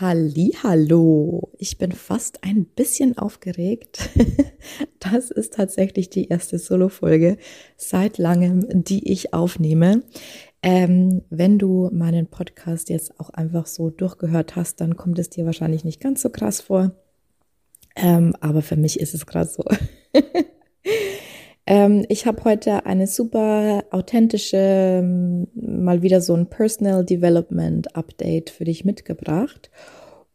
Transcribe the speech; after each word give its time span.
Hallo, 0.00 1.52
ich 1.56 1.78
bin 1.78 1.92
fast 1.92 2.42
ein 2.42 2.64
bisschen 2.64 3.16
aufgeregt. 3.18 4.10
Das 4.98 5.30
ist 5.30 5.52
tatsächlich 5.52 6.08
die 6.08 6.28
erste 6.28 6.58
Solo-Folge 6.58 7.36
seit 7.76 8.16
langem, 8.16 8.66
die 8.70 9.12
ich 9.12 9.34
aufnehme. 9.34 10.02
Ähm, 10.62 11.20
wenn 11.28 11.58
du 11.58 11.90
meinen 11.92 12.26
Podcast 12.26 12.88
jetzt 12.88 13.20
auch 13.20 13.28
einfach 13.28 13.66
so 13.66 13.90
durchgehört 13.90 14.56
hast, 14.56 14.80
dann 14.80 14.96
kommt 14.96 15.18
es 15.18 15.28
dir 15.28 15.44
wahrscheinlich 15.44 15.84
nicht 15.84 16.00
ganz 16.00 16.22
so 16.22 16.30
krass 16.30 16.62
vor. 16.62 16.92
Ähm, 17.94 18.34
aber 18.40 18.62
für 18.62 18.76
mich 18.76 18.98
ist 18.98 19.12
es 19.12 19.26
gerade 19.26 19.50
so. 19.50 19.64
Ähm, 21.66 22.04
ich 22.08 22.26
habe 22.26 22.44
heute 22.44 22.84
eine 22.84 23.06
super 23.06 23.84
authentische, 23.90 24.56
ähm, 25.02 25.48
mal 25.54 26.02
wieder 26.02 26.20
so 26.20 26.34
ein 26.34 26.48
Personal 26.48 27.04
Development 27.04 27.96
Update 27.96 28.50
für 28.50 28.64
dich 28.64 28.84
mitgebracht. 28.84 29.70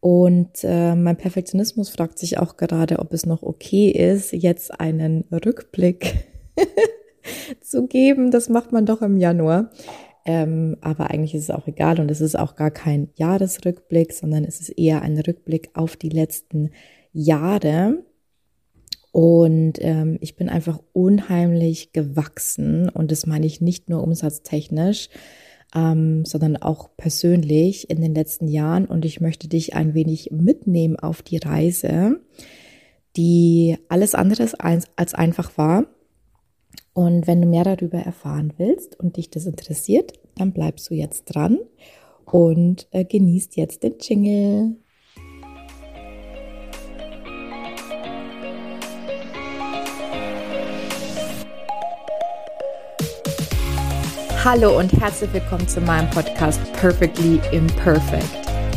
Und 0.01 0.63
äh, 0.63 0.95
mein 0.95 1.17
Perfektionismus 1.17 1.89
fragt 1.89 2.19
sich 2.19 2.39
auch 2.39 2.57
gerade, 2.57 2.99
ob 2.99 3.13
es 3.13 3.25
noch 3.25 3.43
okay 3.43 3.89
ist, 3.89 4.31
jetzt 4.31 4.79
einen 4.79 5.25
Rückblick 5.31 6.29
zu 7.61 7.85
geben. 7.87 8.31
Das 8.31 8.49
macht 8.49 8.71
man 8.71 8.85
doch 8.85 9.01
im 9.01 9.17
Januar. 9.17 9.71
Ähm, 10.25 10.77
aber 10.81 11.09
eigentlich 11.09 11.35
ist 11.35 11.43
es 11.43 11.51
auch 11.51 11.67
egal 11.67 11.99
und 11.99 12.09
es 12.11 12.21
ist 12.21 12.37
auch 12.37 12.55
gar 12.55 12.71
kein 12.71 13.09
Jahresrückblick, 13.15 14.13
sondern 14.13 14.45
es 14.45 14.61
ist 14.61 14.69
eher 14.69 15.01
ein 15.01 15.17
Rückblick 15.17 15.71
auf 15.73 15.95
die 15.95 16.09
letzten 16.09 16.71
Jahre. 17.13 18.03
Und 19.11 19.73
ähm, 19.79 20.17
ich 20.21 20.35
bin 20.35 20.49
einfach 20.49 20.79
unheimlich 20.93 21.93
gewachsen 21.93 22.89
und 22.89 23.11
das 23.11 23.25
meine 23.25 23.45
ich 23.45 23.59
nicht 23.59 23.89
nur 23.89 24.03
umsatztechnisch, 24.03 25.09
ähm, 25.75 26.25
sondern 26.25 26.57
auch 26.57 26.89
persönlich 26.95 27.89
in 27.89 28.01
den 28.01 28.13
letzten 28.13 28.47
Jahren. 28.47 28.85
Und 28.85 29.05
ich 29.05 29.19
möchte 29.19 29.47
dich 29.47 29.75
ein 29.75 29.93
wenig 29.93 30.29
mitnehmen 30.31 30.95
auf 30.95 31.21
die 31.21 31.37
Reise, 31.37 32.19
die 33.15 33.77
alles 33.87 34.13
andere 34.13 34.47
als 34.59 35.13
einfach 35.15 35.57
war. 35.57 35.87
Und 36.93 37.27
wenn 37.27 37.41
du 37.41 37.47
mehr 37.47 37.63
darüber 37.63 37.99
erfahren 37.99 38.53
willst 38.57 38.99
und 38.99 39.17
dich 39.17 39.29
das 39.29 39.45
interessiert, 39.45 40.13
dann 40.35 40.53
bleibst 40.53 40.89
du 40.89 40.93
jetzt 40.93 41.25
dran 41.25 41.59
und 42.25 42.87
äh, 42.91 43.05
genießt 43.05 43.55
jetzt 43.55 43.83
den 43.83 43.95
Jingle. 43.99 44.75
Hallo 54.41 54.79
und 54.79 54.93
herzlich 54.93 55.33
willkommen 55.33 55.67
zu 55.67 55.81
meinem 55.81 56.09
Podcast 56.11 56.61
Perfectly 56.71 57.41
Imperfect. 57.51 58.25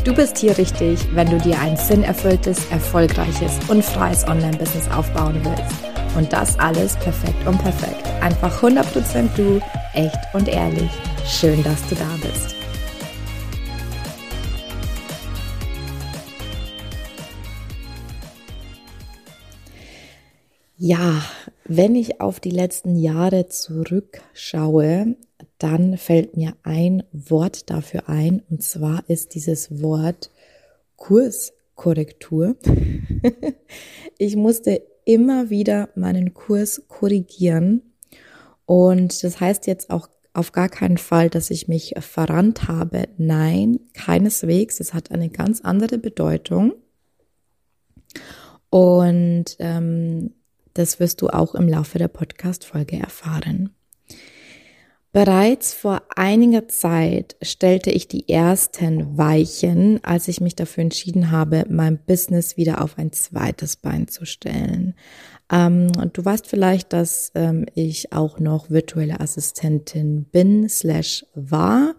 Du 0.04 0.12
bist 0.12 0.36
hier 0.36 0.58
richtig, 0.58 0.98
wenn 1.14 1.30
du 1.30 1.38
dir 1.38 1.56
ein 1.60 1.76
sinnerfülltes, 1.76 2.68
erfolgreiches 2.72 3.60
und 3.68 3.84
freies 3.84 4.26
Online-Business 4.26 4.90
aufbauen 4.90 5.40
willst. 5.44 6.16
Und 6.16 6.32
das 6.32 6.58
alles 6.58 6.96
perfekt 6.96 7.46
und 7.46 7.58
perfekt. 7.58 8.04
Einfach 8.20 8.60
100% 8.60 9.28
du, 9.36 9.60
echt 9.94 10.18
und 10.34 10.48
ehrlich. 10.48 10.90
Schön, 11.24 11.62
dass 11.62 11.88
du 11.88 11.94
da 11.94 12.10
bist. 12.20 12.56
Ja, 20.76 21.22
wenn 21.66 21.94
ich 21.94 22.20
auf 22.20 22.40
die 22.40 22.50
letzten 22.50 22.96
Jahre 22.96 23.46
zurückschaue, 23.46 25.14
dann 25.62 25.96
fällt 25.98 26.36
mir 26.36 26.54
ein 26.62 27.02
Wort 27.12 27.70
dafür 27.70 28.08
ein, 28.08 28.42
und 28.50 28.62
zwar 28.62 29.04
ist 29.08 29.34
dieses 29.34 29.82
Wort 29.82 30.30
Kurskorrektur. 30.96 32.56
ich 34.18 34.36
musste 34.36 34.82
immer 35.04 35.50
wieder 35.50 35.88
meinen 35.94 36.34
Kurs 36.34 36.82
korrigieren 36.88 37.82
und 38.66 39.22
das 39.24 39.40
heißt 39.40 39.66
jetzt 39.66 39.90
auch 39.90 40.08
auf 40.34 40.52
gar 40.52 40.68
keinen 40.68 40.98
Fall, 40.98 41.28
dass 41.28 41.50
ich 41.50 41.68
mich 41.68 41.94
verrannt 41.98 42.68
habe. 42.68 43.08
Nein, 43.18 43.80
keineswegs. 43.92 44.80
Es 44.80 44.94
hat 44.94 45.10
eine 45.10 45.28
ganz 45.28 45.60
andere 45.60 45.98
Bedeutung. 45.98 46.72
Und 48.70 49.56
ähm, 49.58 50.32
das 50.72 51.00
wirst 51.00 51.20
du 51.20 51.28
auch 51.28 51.54
im 51.54 51.68
Laufe 51.68 51.98
der 51.98 52.08
Podcast-Folge 52.08 52.98
erfahren. 52.98 53.74
Bereits 55.12 55.74
vor 55.74 56.00
einiger 56.16 56.68
Zeit 56.68 57.36
stellte 57.42 57.90
ich 57.90 58.08
die 58.08 58.30
ersten 58.30 59.18
Weichen, 59.18 60.02
als 60.02 60.26
ich 60.26 60.40
mich 60.40 60.56
dafür 60.56 60.84
entschieden 60.84 61.30
habe, 61.30 61.66
mein 61.68 61.98
Business 61.98 62.56
wieder 62.56 62.80
auf 62.80 62.96
ein 62.96 63.12
zweites 63.12 63.76
Bein 63.76 64.08
zu 64.08 64.24
stellen. 64.24 64.94
Ähm, 65.52 65.92
und 66.00 66.16
du 66.16 66.24
weißt 66.24 66.46
vielleicht, 66.46 66.94
dass 66.94 67.30
ähm, 67.34 67.66
ich 67.74 68.14
auch 68.14 68.40
noch 68.40 68.70
virtuelle 68.70 69.20
Assistentin 69.20 70.24
bin, 70.24 70.70
slash 70.70 71.26
war 71.34 71.94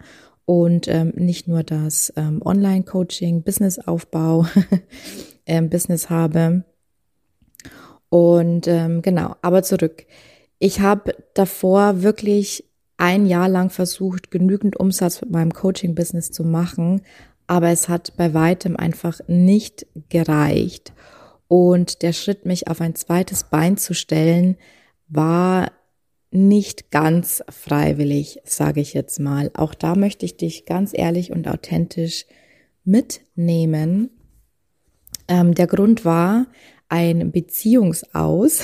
und 0.45 0.87
ähm, 0.87 1.13
nicht 1.15 1.47
nur 1.47 1.61
das 1.61 2.11
ähm, 2.15 2.41
Online-Coaching, 2.43 3.43
Businessaufbau, 3.43 4.47
ähm, 5.45 5.69
Business 5.69 6.09
habe. 6.09 6.63
Und 8.09 8.67
ähm, 8.67 9.03
genau, 9.03 9.35
aber 9.43 9.61
zurück. 9.61 10.07
Ich 10.57 10.79
habe 10.79 11.15
davor 11.35 12.01
wirklich 12.01 12.72
ein 12.97 13.25
Jahr 13.25 13.49
lang 13.49 13.69
versucht, 13.69 14.31
genügend 14.31 14.77
Umsatz 14.77 15.21
mit 15.21 15.31
meinem 15.31 15.53
Coaching-Business 15.53 16.31
zu 16.31 16.43
machen, 16.43 17.01
aber 17.47 17.69
es 17.69 17.89
hat 17.89 18.15
bei 18.17 18.33
weitem 18.33 18.75
einfach 18.77 19.19
nicht 19.27 19.85
gereicht. 20.09 20.93
Und 21.47 22.01
der 22.01 22.13
Schritt, 22.13 22.45
mich 22.45 22.67
auf 22.67 22.81
ein 22.81 22.95
zweites 22.95 23.43
Bein 23.45 23.77
zu 23.77 23.93
stellen, 23.93 24.57
war 25.07 25.71
nicht 26.31 26.89
ganz 26.89 27.43
freiwillig, 27.49 28.39
sage 28.43 28.81
ich 28.81 28.93
jetzt 28.93 29.19
mal. 29.19 29.51
Auch 29.53 29.75
da 29.75 29.95
möchte 29.95 30.25
ich 30.25 30.37
dich 30.37 30.65
ganz 30.65 30.91
ehrlich 30.93 31.31
und 31.31 31.47
authentisch 31.47 32.25
mitnehmen. 32.83 34.09
Ähm, 35.27 35.53
der 35.53 35.67
Grund 35.67 36.05
war 36.05 36.47
ein 36.89 37.31
Beziehungsaus. 37.31 38.63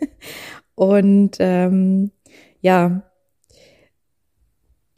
und 0.74 1.36
ähm, 1.38 2.12
ja, 2.60 3.02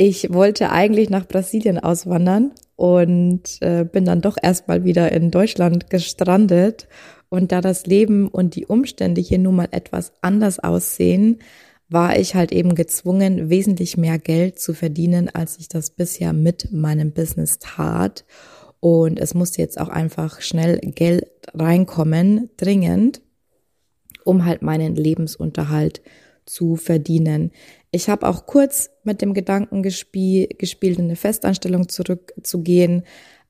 ich 0.01 0.33
wollte 0.33 0.71
eigentlich 0.71 1.11
nach 1.11 1.27
Brasilien 1.27 1.79
auswandern 1.79 2.53
und 2.77 3.61
äh, 3.61 3.85
bin 3.85 4.05
dann 4.05 4.21
doch 4.21 4.37
erstmal 4.41 4.85
wieder 4.85 5.11
in 5.11 5.33
Deutschland 5.33 5.91
gestrandet. 5.91 6.89
Und 7.29 7.51
da 7.51 7.61
das 7.61 7.85
Leben 7.85 8.29
und 8.29 8.55
die 8.55 8.65
Umstände 8.65 9.21
hier 9.21 9.39
nun 9.39 9.57
mal 9.57 9.69
etwas 9.73 10.13
anders 10.23 10.61
aussehen, 10.61 11.41
war 11.89 12.17
ich 12.17 12.37
halt 12.37 12.53
eben 12.53 12.77
gezwungen, 12.77 13.51
wesentlich 13.51 13.97
mehr 13.97 14.19
Geld 14.21 14.61
zu 14.61 14.73
verdienen, 14.73 15.29
als 15.29 15.59
ich 15.59 15.69
das 15.69 15.91
bisher 15.91 16.33
mit 16.33 16.71
meinem 16.71 17.11
Business 17.11 17.59
tat. 17.59 18.25
Und 18.79 19.19
es 19.19 19.35
musste 19.35 19.61
jetzt 19.61 19.81
auch 19.81 19.89
einfach 19.89 20.41
schnell 20.41 20.79
Geld 20.79 21.27
reinkommen, 21.53 22.51
dringend, 22.57 23.21
um 24.25 24.45
halt 24.45 24.63
meinen 24.63 24.95
Lebensunterhalt 24.95 26.03
zu 26.47 26.77
verdienen. 26.77 27.51
Ich 27.91 28.09
habe 28.09 28.29
auch 28.29 28.47
kurz 28.47 28.91
mit 29.03 29.23
dem 29.23 29.35
Gedanken 29.35 29.83
gespiel, 29.83 30.49
gespielt, 30.59 30.99
in 30.99 31.07
eine 31.07 31.17
Festanstellung 31.17 31.89
zurückzugehen. 31.89 33.05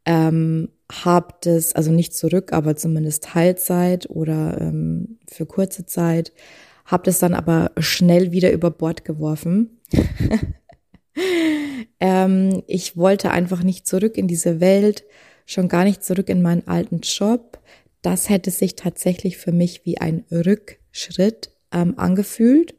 Ähm, 0.05 0.71
habe 0.91 1.35
das, 1.43 1.75
also 1.75 1.91
nicht 1.91 2.15
zurück, 2.15 2.53
aber 2.53 2.77
zumindest 2.77 3.25
Teilzeit 3.25 4.09
oder 4.09 4.59
ähm, 4.61 5.19
für 5.29 5.45
kurze 5.45 5.87
Zeit. 5.87 6.33
Habe 6.85 7.03
das 7.05 7.19
dann 7.19 7.35
aber 7.35 7.73
schnell 7.79 8.33
wieder 8.33 8.53
über 8.53 8.71
Bord 8.71 9.05
geworfen. 9.05 9.81
ähm, 12.01 12.63
ich 12.67 12.97
wollte 12.97 13.33
einfach 13.33 13.63
nicht 13.63 13.87
zurück 13.87 14.17
in 14.17 14.29
diese 14.29 14.61
Welt, 14.61 15.05
schon 15.45 15.69
gar 15.69 15.85
nicht 15.85 16.05
zurück 16.05 16.29
in 16.29 16.41
meinen 16.41 16.67
alten 16.67 17.01
Job. 17.01 17.59
Das 18.01 18.31
hätte 18.31 18.51
sich 18.51 18.77
tatsächlich 18.77 19.37
für 19.37 19.53
mich 19.53 19.85
wie 19.85 19.99
ein 19.99 20.25
Rückschritt 20.31 21.51
ähm, 21.73 21.99
angefühlt 21.99 22.75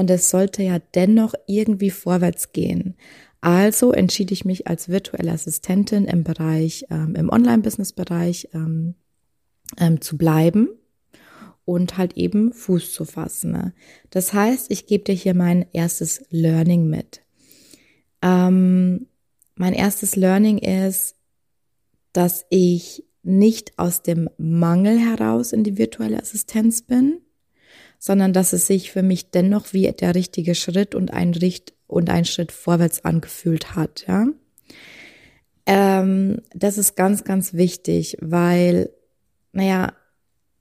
und 0.00 0.08
es 0.08 0.30
sollte 0.30 0.62
ja 0.62 0.78
dennoch 0.94 1.34
irgendwie 1.46 1.90
vorwärts 1.90 2.52
gehen. 2.52 2.94
Also 3.42 3.92
entschied 3.92 4.30
ich 4.30 4.46
mich 4.46 4.66
als 4.66 4.88
virtuelle 4.88 5.30
Assistentin 5.30 6.06
im 6.06 6.24
Bereich, 6.24 6.86
ähm, 6.88 7.14
im 7.16 7.28
Online-Business-Bereich 7.28 8.48
ähm, 8.54 8.94
ähm, 9.78 10.00
zu 10.00 10.16
bleiben 10.16 10.70
und 11.66 11.98
halt 11.98 12.16
eben 12.16 12.54
Fuß 12.54 12.94
zu 12.94 13.04
fassen. 13.04 13.74
Das 14.08 14.32
heißt, 14.32 14.70
ich 14.70 14.86
gebe 14.86 15.04
dir 15.04 15.14
hier 15.14 15.34
mein 15.34 15.66
erstes 15.74 16.24
Learning 16.30 16.88
mit. 16.88 17.20
Ähm, 18.22 19.06
mein 19.54 19.74
erstes 19.74 20.16
Learning 20.16 20.56
ist, 20.56 21.14
dass 22.14 22.46
ich 22.48 23.04
nicht 23.22 23.78
aus 23.78 24.00
dem 24.00 24.30
Mangel 24.38 24.98
heraus 24.98 25.52
in 25.52 25.62
die 25.62 25.76
virtuelle 25.76 26.22
Assistenz 26.22 26.80
bin, 26.80 27.20
sondern 28.00 28.32
dass 28.32 28.52
es 28.52 28.66
sich 28.66 28.90
für 28.90 29.02
mich 29.02 29.30
dennoch 29.30 29.72
wie 29.72 29.92
der 29.92 30.16
richtige 30.16 30.56
Schritt 30.56 30.96
und 30.96 31.12
ein 31.12 31.34
Richt 31.34 31.74
und 31.86 32.10
ein 32.10 32.24
Schritt 32.24 32.50
vorwärts 32.50 33.04
angefühlt 33.04 33.76
hat, 33.76 34.06
ja. 34.08 34.26
Ähm, 35.66 36.40
das 36.54 36.78
ist 36.78 36.96
ganz, 36.96 37.22
ganz 37.22 37.52
wichtig, 37.52 38.16
weil, 38.20 38.90
naja, 39.52 39.92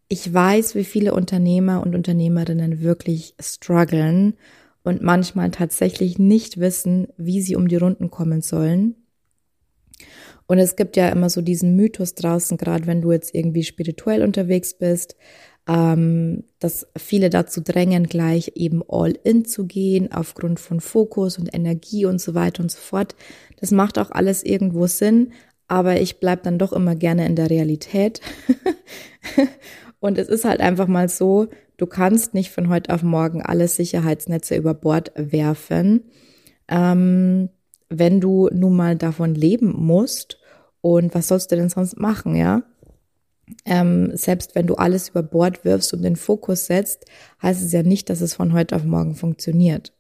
ich 0.10 0.32
weiß, 0.32 0.76
wie 0.76 0.84
viele 0.84 1.14
Unternehmer 1.14 1.82
und 1.82 1.96
Unternehmerinnen 1.96 2.82
wirklich 2.82 3.36
strugglen 3.40 4.36
und 4.84 5.02
manchmal 5.02 5.52
tatsächlich 5.52 6.20
nicht 6.20 6.60
wissen, 6.60 7.08
wie 7.18 7.42
sie 7.42 7.56
um 7.56 7.68
die 7.70 7.78
Runden 7.78 8.12
kommen 8.12 8.42
sollen. 8.42 8.96
Und 10.48 10.58
es 10.58 10.76
gibt 10.76 10.98
ja 10.98 11.10
immer 11.10 11.30
so 11.30 11.42
diesen 11.42 11.76
Mythos 11.76 12.16
draußen, 12.16 12.58
gerade 12.58 12.88
wenn 12.88 13.02
du 13.02 13.12
jetzt 13.12 13.34
irgendwie 13.36 13.64
spirituell 13.64 14.24
unterwegs 14.24 14.74
bist, 14.74 15.16
ähm, 15.70 16.46
dass 16.58 16.88
viele 16.98 17.30
dazu 17.30 17.62
drängen, 17.62 18.08
gleich 18.08 18.54
eben 18.56 18.82
all 18.90 19.14
in 19.24 19.46
zu 19.46 19.68
gehen, 19.68 20.12
aufgrund 20.12 20.60
von 20.60 20.80
Fokus 20.80 21.38
und 21.38 21.54
Energie 21.54 22.08
und 22.08 22.20
so 22.20 22.34
weiter 22.34 22.64
und 22.64 22.72
so 22.72 22.80
fort. 22.80 23.16
Das 23.62 23.70
macht 23.70 24.00
auch 24.00 24.10
alles 24.10 24.44
irgendwo 24.44 24.88
Sinn, 24.88 25.32
aber 25.68 26.02
ich 26.02 26.20
bleib 26.20 26.42
dann 26.42 26.58
doch 26.58 26.74
immer 26.74 26.96
gerne 26.96 27.28
in 27.28 27.36
der 27.36 27.52
Realität. 27.52 28.20
und 30.00 30.18
es 30.18 30.28
ist 30.28 30.44
halt 30.44 30.60
einfach 30.60 30.88
mal 30.88 31.08
so, 31.08 31.50
du 31.78 31.86
kannst 31.86 32.34
nicht 32.34 32.50
von 32.50 32.68
heute 32.70 32.92
auf 32.92 33.04
morgen 33.04 33.44
alle 33.44 33.68
Sicherheitsnetze 33.68 34.56
über 34.56 34.74
Bord 34.74 35.12
werfen, 35.16 36.06
ähm, 36.68 37.50
wenn 37.90 38.20
du 38.20 38.50
nun 38.52 38.76
mal 38.76 38.96
davon 38.96 39.36
leben 39.36 39.72
musst. 39.78 40.40
Und 40.82 41.14
was 41.14 41.28
sollst 41.28 41.52
du 41.52 41.58
denn 41.58 41.70
sonst 41.70 42.00
machen, 42.00 42.36
ja? 42.36 42.64
Ähm, 43.66 44.16
selbst 44.16 44.56
wenn 44.56 44.68
du 44.68 44.76
alles 44.76 45.10
über 45.10 45.24
Bord 45.24 45.66
wirfst 45.66 45.94
und 45.94 46.02
den 46.02 46.16
Fokus 46.16 46.66
setzt, 46.66 47.06
heißt 47.42 47.64
es 47.64 47.72
ja 47.72 47.84
nicht, 47.84 48.10
dass 48.10 48.22
es 48.22 48.34
von 48.34 48.54
heute 48.54 48.76
auf 48.76 48.84
morgen 48.84 49.16
funktioniert. 49.16 49.94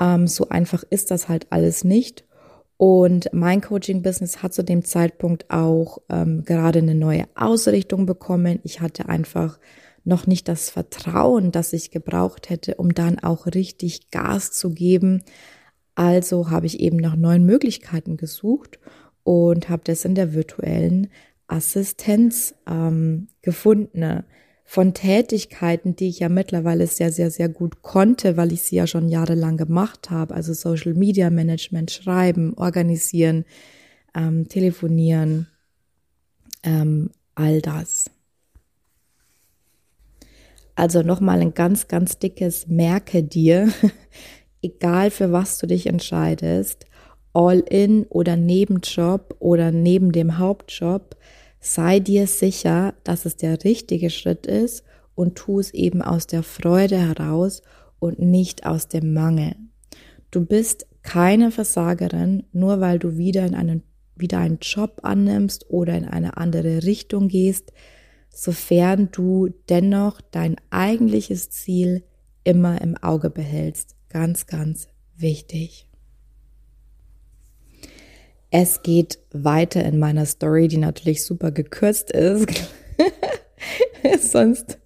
Ähm, 0.00 0.26
so 0.26 0.48
einfach 0.48 0.84
ist 0.88 1.10
das 1.10 1.28
halt 1.28 1.46
alles 1.50 1.84
nicht. 1.84 2.24
Und 2.78 3.30
mein 3.32 3.62
Coaching-Business 3.62 4.42
hat 4.42 4.52
zu 4.52 4.62
dem 4.62 4.84
Zeitpunkt 4.84 5.50
auch 5.50 5.98
ähm, 6.10 6.44
gerade 6.44 6.80
eine 6.80 6.94
neue 6.94 7.24
Ausrichtung 7.34 8.04
bekommen. 8.04 8.60
Ich 8.64 8.80
hatte 8.80 9.08
einfach 9.08 9.58
noch 10.04 10.26
nicht 10.26 10.46
das 10.46 10.70
Vertrauen, 10.70 11.52
das 11.52 11.72
ich 11.72 11.90
gebraucht 11.90 12.50
hätte, 12.50 12.74
um 12.76 12.94
dann 12.94 13.18
auch 13.18 13.46
richtig 13.46 14.10
Gas 14.10 14.52
zu 14.52 14.70
geben. 14.70 15.22
Also 15.94 16.50
habe 16.50 16.66
ich 16.66 16.80
eben 16.80 16.98
nach 16.98 17.16
neuen 17.16 17.46
Möglichkeiten 17.46 18.18
gesucht 18.18 18.78
und 19.24 19.68
habe 19.70 19.82
das 19.84 20.04
in 20.04 20.14
der 20.14 20.34
virtuellen 20.34 21.08
Assistenz 21.48 22.54
ähm, 22.66 23.28
gefunden 23.42 24.24
von 24.64 24.94
Tätigkeiten, 24.94 25.94
die 25.94 26.08
ich 26.08 26.18
ja 26.18 26.28
mittlerweile 26.28 26.88
sehr, 26.88 27.12
sehr, 27.12 27.30
sehr 27.30 27.48
gut 27.48 27.82
konnte, 27.82 28.36
weil 28.36 28.52
ich 28.52 28.62
sie 28.62 28.76
ja 28.76 28.88
schon 28.88 29.08
jahrelang 29.08 29.56
gemacht 29.56 30.10
habe. 30.10 30.34
Also 30.34 30.54
Social 30.54 30.94
Media 30.94 31.30
Management, 31.30 31.92
Schreiben, 31.92 32.52
Organisieren, 32.54 33.44
ähm, 34.14 34.48
Telefonieren, 34.48 35.46
ähm, 36.64 37.10
all 37.36 37.60
das. 37.62 38.10
Also 40.74 41.02
nochmal 41.02 41.40
ein 41.40 41.54
ganz, 41.54 41.86
ganz 41.86 42.18
dickes 42.18 42.66
Merke 42.66 43.22
dir, 43.22 43.72
egal 44.62 45.10
für 45.10 45.30
was 45.30 45.58
du 45.58 45.68
dich 45.68 45.86
entscheidest, 45.86 46.86
All-in 47.36 48.06
oder 48.08 48.34
Nebenjob 48.34 49.36
oder 49.40 49.70
neben 49.70 50.10
dem 50.10 50.38
Hauptjob, 50.38 51.16
sei 51.60 52.00
dir 52.00 52.26
sicher, 52.26 52.94
dass 53.04 53.26
es 53.26 53.36
der 53.36 53.62
richtige 53.62 54.08
Schritt 54.08 54.46
ist 54.46 54.84
und 55.14 55.36
tu 55.36 55.60
es 55.60 55.74
eben 55.74 56.00
aus 56.00 56.26
der 56.26 56.42
Freude 56.42 56.96
heraus 56.96 57.60
und 57.98 58.18
nicht 58.18 58.64
aus 58.64 58.88
dem 58.88 59.12
Mangel. 59.12 59.54
Du 60.30 60.46
bist 60.46 60.86
keine 61.02 61.50
Versagerin, 61.50 62.44
nur 62.52 62.80
weil 62.80 62.98
du 62.98 63.18
wieder 63.18 63.44
in 63.44 63.54
einen 63.54 63.82
wieder 64.18 64.38
einen 64.38 64.60
Job 64.62 65.00
annimmst 65.02 65.68
oder 65.68 65.94
in 65.94 66.06
eine 66.06 66.38
andere 66.38 66.84
Richtung 66.84 67.28
gehst, 67.28 67.70
sofern 68.30 69.10
du 69.12 69.50
dennoch 69.68 70.22
dein 70.30 70.56
eigentliches 70.70 71.50
Ziel 71.50 72.02
immer 72.44 72.80
im 72.80 72.96
Auge 72.96 73.28
behältst. 73.28 73.94
Ganz, 74.08 74.46
ganz 74.46 74.88
wichtig. 75.14 75.86
Es 78.50 78.82
geht 78.82 79.18
weiter 79.32 79.84
in 79.84 79.98
meiner 79.98 80.26
Story, 80.26 80.68
die 80.68 80.76
natürlich 80.76 81.24
super 81.24 81.50
gekürzt 81.50 82.10
ist. 82.10 82.48
Sonst 84.20 84.78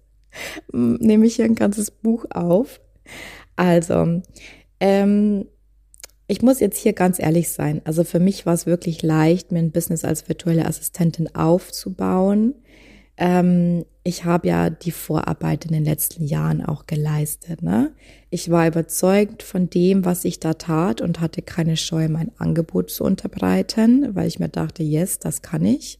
nehme 0.71 1.25
ich 1.25 1.35
hier 1.35 1.45
ein 1.45 1.55
ganzes 1.55 1.91
Buch 1.91 2.25
auf. 2.31 2.81
Also, 3.55 4.21
ähm, 4.79 5.45
ich 6.27 6.41
muss 6.41 6.61
jetzt 6.61 6.77
hier 6.77 6.93
ganz 6.93 7.19
ehrlich 7.19 7.49
sein. 7.49 7.81
Also 7.83 8.05
für 8.05 8.19
mich 8.19 8.45
war 8.45 8.53
es 8.53 8.65
wirklich 8.65 9.01
leicht, 9.01 9.51
mir 9.51 9.59
ein 9.59 9.71
Business 9.71 10.05
als 10.05 10.29
virtuelle 10.29 10.65
Assistentin 10.65 11.35
aufzubauen. 11.35 12.55
Ähm, 13.21 13.85
ich 14.03 14.25
habe 14.25 14.47
ja 14.47 14.71
die 14.71 14.89
Vorarbeit 14.89 15.65
in 15.65 15.73
den 15.73 15.85
letzten 15.85 16.25
Jahren 16.25 16.65
auch 16.65 16.87
geleistet. 16.87 17.61
Ne? 17.61 17.91
Ich 18.31 18.49
war 18.49 18.65
überzeugt 18.65 19.43
von 19.43 19.69
dem, 19.69 20.05
was 20.05 20.25
ich 20.25 20.39
da 20.39 20.55
tat 20.55 21.01
und 21.01 21.21
hatte 21.21 21.43
keine 21.43 21.77
Scheu, 21.77 22.09
mein 22.09 22.31
Angebot 22.39 22.89
zu 22.89 23.03
unterbreiten, 23.03 24.15
weil 24.15 24.27
ich 24.27 24.39
mir 24.39 24.49
dachte, 24.49 24.81
yes, 24.81 25.19
das 25.19 25.43
kann 25.43 25.63
ich. 25.63 25.99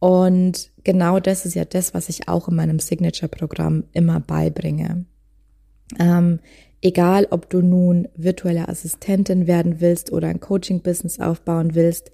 Und 0.00 0.72
genau 0.82 1.20
das 1.20 1.46
ist 1.46 1.54
ja 1.54 1.64
das, 1.64 1.94
was 1.94 2.08
ich 2.08 2.28
auch 2.28 2.48
in 2.48 2.56
meinem 2.56 2.80
Signature-Programm 2.80 3.84
immer 3.92 4.18
beibringe. 4.18 5.04
Ähm, 6.00 6.40
egal, 6.82 7.28
ob 7.30 7.48
du 7.48 7.62
nun 7.62 8.08
virtuelle 8.16 8.68
Assistentin 8.68 9.46
werden 9.46 9.80
willst 9.80 10.10
oder 10.10 10.26
ein 10.26 10.40
Coaching-Business 10.40 11.20
aufbauen 11.20 11.76
willst, 11.76 12.10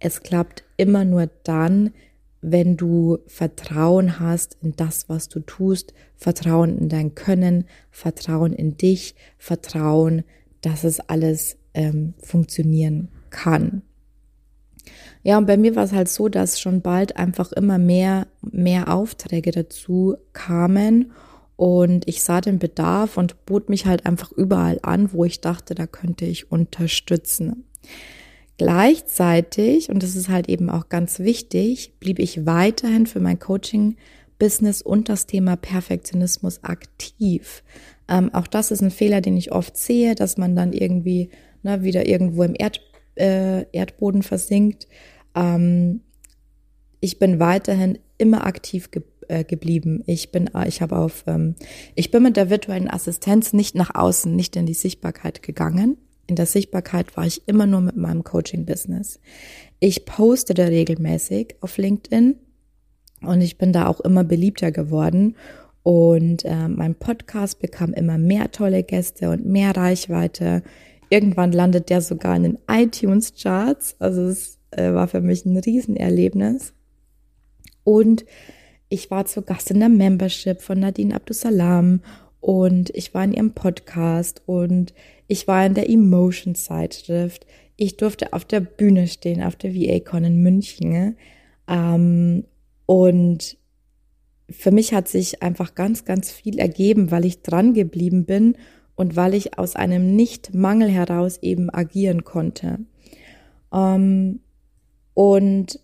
es 0.00 0.24
klappt 0.24 0.64
immer 0.76 1.04
nur 1.04 1.30
dann, 1.44 1.92
wenn 2.42 2.76
du 2.76 3.18
Vertrauen 3.26 4.18
hast 4.18 4.56
in 4.62 4.74
das, 4.76 5.08
was 5.08 5.28
du 5.28 5.40
tust, 5.40 5.92
Vertrauen 6.16 6.78
in 6.78 6.88
dein 6.88 7.14
Können, 7.14 7.64
Vertrauen 7.90 8.52
in 8.52 8.76
dich, 8.76 9.14
Vertrauen, 9.38 10.24
dass 10.62 10.84
es 10.84 11.00
alles 11.00 11.58
ähm, 11.74 12.14
funktionieren 12.22 13.08
kann. 13.30 13.82
Ja, 15.22 15.36
und 15.36 15.46
bei 15.46 15.58
mir 15.58 15.76
war 15.76 15.84
es 15.84 15.92
halt 15.92 16.08
so, 16.08 16.28
dass 16.28 16.60
schon 16.60 16.80
bald 16.80 17.16
einfach 17.16 17.52
immer 17.52 17.78
mehr, 17.78 18.26
mehr 18.40 18.92
Aufträge 18.92 19.50
dazu 19.50 20.16
kamen 20.32 21.12
und 21.56 22.08
ich 22.08 22.22
sah 22.22 22.40
den 22.40 22.58
Bedarf 22.58 23.18
und 23.18 23.44
bot 23.44 23.68
mich 23.68 23.84
halt 23.84 24.06
einfach 24.06 24.32
überall 24.32 24.78
an, 24.82 25.12
wo 25.12 25.26
ich 25.26 25.42
dachte, 25.42 25.74
da 25.74 25.86
könnte 25.86 26.24
ich 26.24 26.50
unterstützen. 26.50 27.66
Gleichzeitig, 28.60 29.88
und 29.88 30.02
das 30.02 30.14
ist 30.14 30.28
halt 30.28 30.50
eben 30.50 30.68
auch 30.68 30.90
ganz 30.90 31.18
wichtig, 31.18 31.94
blieb 31.98 32.18
ich 32.18 32.44
weiterhin 32.44 33.06
für 33.06 33.18
mein 33.18 33.38
Coaching-Business 33.38 34.82
und 34.82 35.08
das 35.08 35.24
Thema 35.24 35.56
Perfektionismus 35.56 36.62
aktiv. 36.62 37.62
Ähm, 38.06 38.28
auch 38.34 38.46
das 38.46 38.70
ist 38.70 38.82
ein 38.82 38.90
Fehler, 38.90 39.22
den 39.22 39.38
ich 39.38 39.50
oft 39.50 39.78
sehe, 39.78 40.14
dass 40.14 40.36
man 40.36 40.56
dann 40.56 40.74
irgendwie 40.74 41.30
ne, 41.62 41.82
wieder 41.82 42.06
irgendwo 42.06 42.42
im 42.42 42.52
Erd, 42.54 42.82
äh, 43.14 43.64
Erdboden 43.72 44.22
versinkt. 44.22 44.88
Ähm, 45.34 46.02
ich 47.00 47.18
bin 47.18 47.40
weiterhin 47.40 47.98
immer 48.18 48.46
aktiv 48.46 48.90
ge 48.90 49.04
äh, 49.28 49.42
geblieben. 49.42 50.02
Ich 50.04 50.32
bin, 50.32 50.50
äh, 50.54 50.68
ich 50.68 50.82
habe 50.82 50.98
auf, 50.98 51.24
ähm, 51.26 51.54
ich 51.94 52.10
bin 52.10 52.24
mit 52.24 52.36
der 52.36 52.50
virtuellen 52.50 52.90
Assistenz 52.90 53.54
nicht 53.54 53.74
nach 53.74 53.94
außen, 53.94 54.36
nicht 54.36 54.54
in 54.54 54.66
die 54.66 54.74
Sichtbarkeit 54.74 55.42
gegangen 55.42 55.96
in 56.30 56.36
der 56.36 56.46
Sichtbarkeit 56.46 57.16
war 57.16 57.26
ich 57.26 57.46
immer 57.48 57.66
nur 57.66 57.80
mit 57.80 57.96
meinem 57.96 58.24
Coaching-Business. 58.24 59.20
Ich 59.80 60.04
postete 60.04 60.68
regelmäßig 60.68 61.56
auf 61.60 61.76
LinkedIn 61.76 62.36
und 63.22 63.40
ich 63.40 63.58
bin 63.58 63.72
da 63.72 63.86
auch 63.88 64.00
immer 64.00 64.24
beliebter 64.24 64.70
geworden. 64.70 65.36
Und 65.82 66.44
äh, 66.44 66.68
mein 66.68 66.94
Podcast 66.94 67.58
bekam 67.58 67.92
immer 67.92 68.16
mehr 68.16 68.52
tolle 68.52 68.82
Gäste 68.84 69.30
und 69.30 69.44
mehr 69.44 69.76
Reichweite. 69.76 70.62
Irgendwann 71.08 71.52
landet 71.52 71.90
der 71.90 72.00
sogar 72.00 72.36
in 72.36 72.44
den 72.44 72.58
iTunes-Charts. 72.70 73.96
Also 73.98 74.22
es 74.22 74.58
äh, 74.70 74.92
war 74.92 75.08
für 75.08 75.20
mich 75.20 75.44
ein 75.44 75.56
Riesenerlebnis. 75.56 76.74
Und 77.82 78.24
ich 78.88 79.10
war 79.10 79.24
zu 79.24 79.42
Gast 79.42 79.70
in 79.70 79.80
der 79.80 79.88
Membership 79.88 80.60
von 80.60 80.78
Nadine 80.78 81.14
Abdusalam 81.14 82.02
und 82.40 82.90
ich 82.90 83.14
war 83.14 83.24
in 83.24 83.32
ihrem 83.32 83.52
Podcast 83.52 84.42
und 84.46 84.94
ich 85.30 85.46
war 85.46 85.64
in 85.64 85.74
der 85.74 85.88
Emotion 85.88 86.56
Zeitschrift. 86.56 87.46
Ich 87.76 87.96
durfte 87.96 88.32
auf 88.32 88.44
der 88.44 88.58
Bühne 88.58 89.06
stehen, 89.06 89.44
auf 89.44 89.54
der 89.54 89.76
VA-Con 89.76 90.24
in 90.24 90.42
München. 90.42 91.16
Ähm, 91.68 92.44
und 92.84 93.56
für 94.50 94.72
mich 94.72 94.92
hat 94.92 95.06
sich 95.06 95.40
einfach 95.40 95.76
ganz, 95.76 96.04
ganz 96.04 96.32
viel 96.32 96.58
ergeben, 96.58 97.12
weil 97.12 97.24
ich 97.24 97.42
dran 97.42 97.74
geblieben 97.74 98.24
bin 98.24 98.56
und 98.96 99.14
weil 99.14 99.34
ich 99.34 99.56
aus 99.56 99.76
einem 99.76 100.16
Nicht-Mangel 100.16 100.88
heraus 100.88 101.38
eben 101.40 101.72
agieren 101.72 102.24
konnte. 102.24 102.80
Ähm, 103.72 104.40
und 105.14 105.78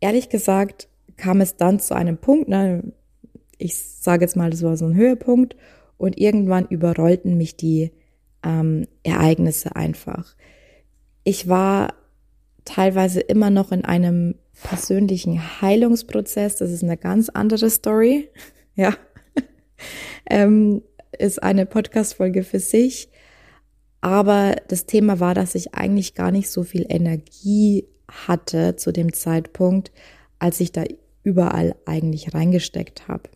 ehrlich 0.00 0.30
gesagt 0.30 0.88
kam 1.16 1.40
es 1.40 1.54
dann 1.54 1.78
zu 1.78 1.94
einem 1.94 2.18
Punkt, 2.18 2.48
ne, 2.48 2.92
ich 3.56 3.78
sage 3.78 4.24
jetzt 4.24 4.34
mal, 4.34 4.50
das 4.50 4.64
war 4.64 4.76
so 4.76 4.86
ein 4.86 4.96
Höhepunkt, 4.96 5.54
und 5.96 6.18
irgendwann 6.18 6.66
überrollten 6.66 7.36
mich 7.36 7.58
die 7.58 7.92
ähm, 8.44 8.86
Ereignisse 9.02 9.76
einfach. 9.76 10.36
Ich 11.24 11.48
war 11.48 11.94
teilweise 12.64 13.20
immer 13.20 13.50
noch 13.50 13.72
in 13.72 13.84
einem 13.84 14.36
persönlichen 14.62 15.60
Heilungsprozess. 15.60 16.56
Das 16.56 16.70
ist 16.70 16.82
eine 16.82 16.96
ganz 16.96 17.28
andere 17.28 17.70
Story. 17.70 18.28
Ja. 18.76 18.96
ähm, 20.30 20.80
ist 21.18 21.42
eine 21.42 21.66
Podcast-Folge 21.66 22.44
für 22.44 22.60
sich. 22.60 23.10
Aber 24.00 24.56
das 24.68 24.86
Thema 24.86 25.20
war, 25.20 25.34
dass 25.34 25.54
ich 25.54 25.74
eigentlich 25.74 26.14
gar 26.14 26.30
nicht 26.30 26.48
so 26.48 26.62
viel 26.62 26.86
Energie 26.88 27.86
hatte 28.08 28.76
zu 28.76 28.92
dem 28.92 29.12
Zeitpunkt, 29.12 29.92
als 30.38 30.60
ich 30.60 30.72
da 30.72 30.84
überall 31.24 31.74
eigentlich 31.84 32.32
reingesteckt 32.32 33.08
habe. 33.08 33.28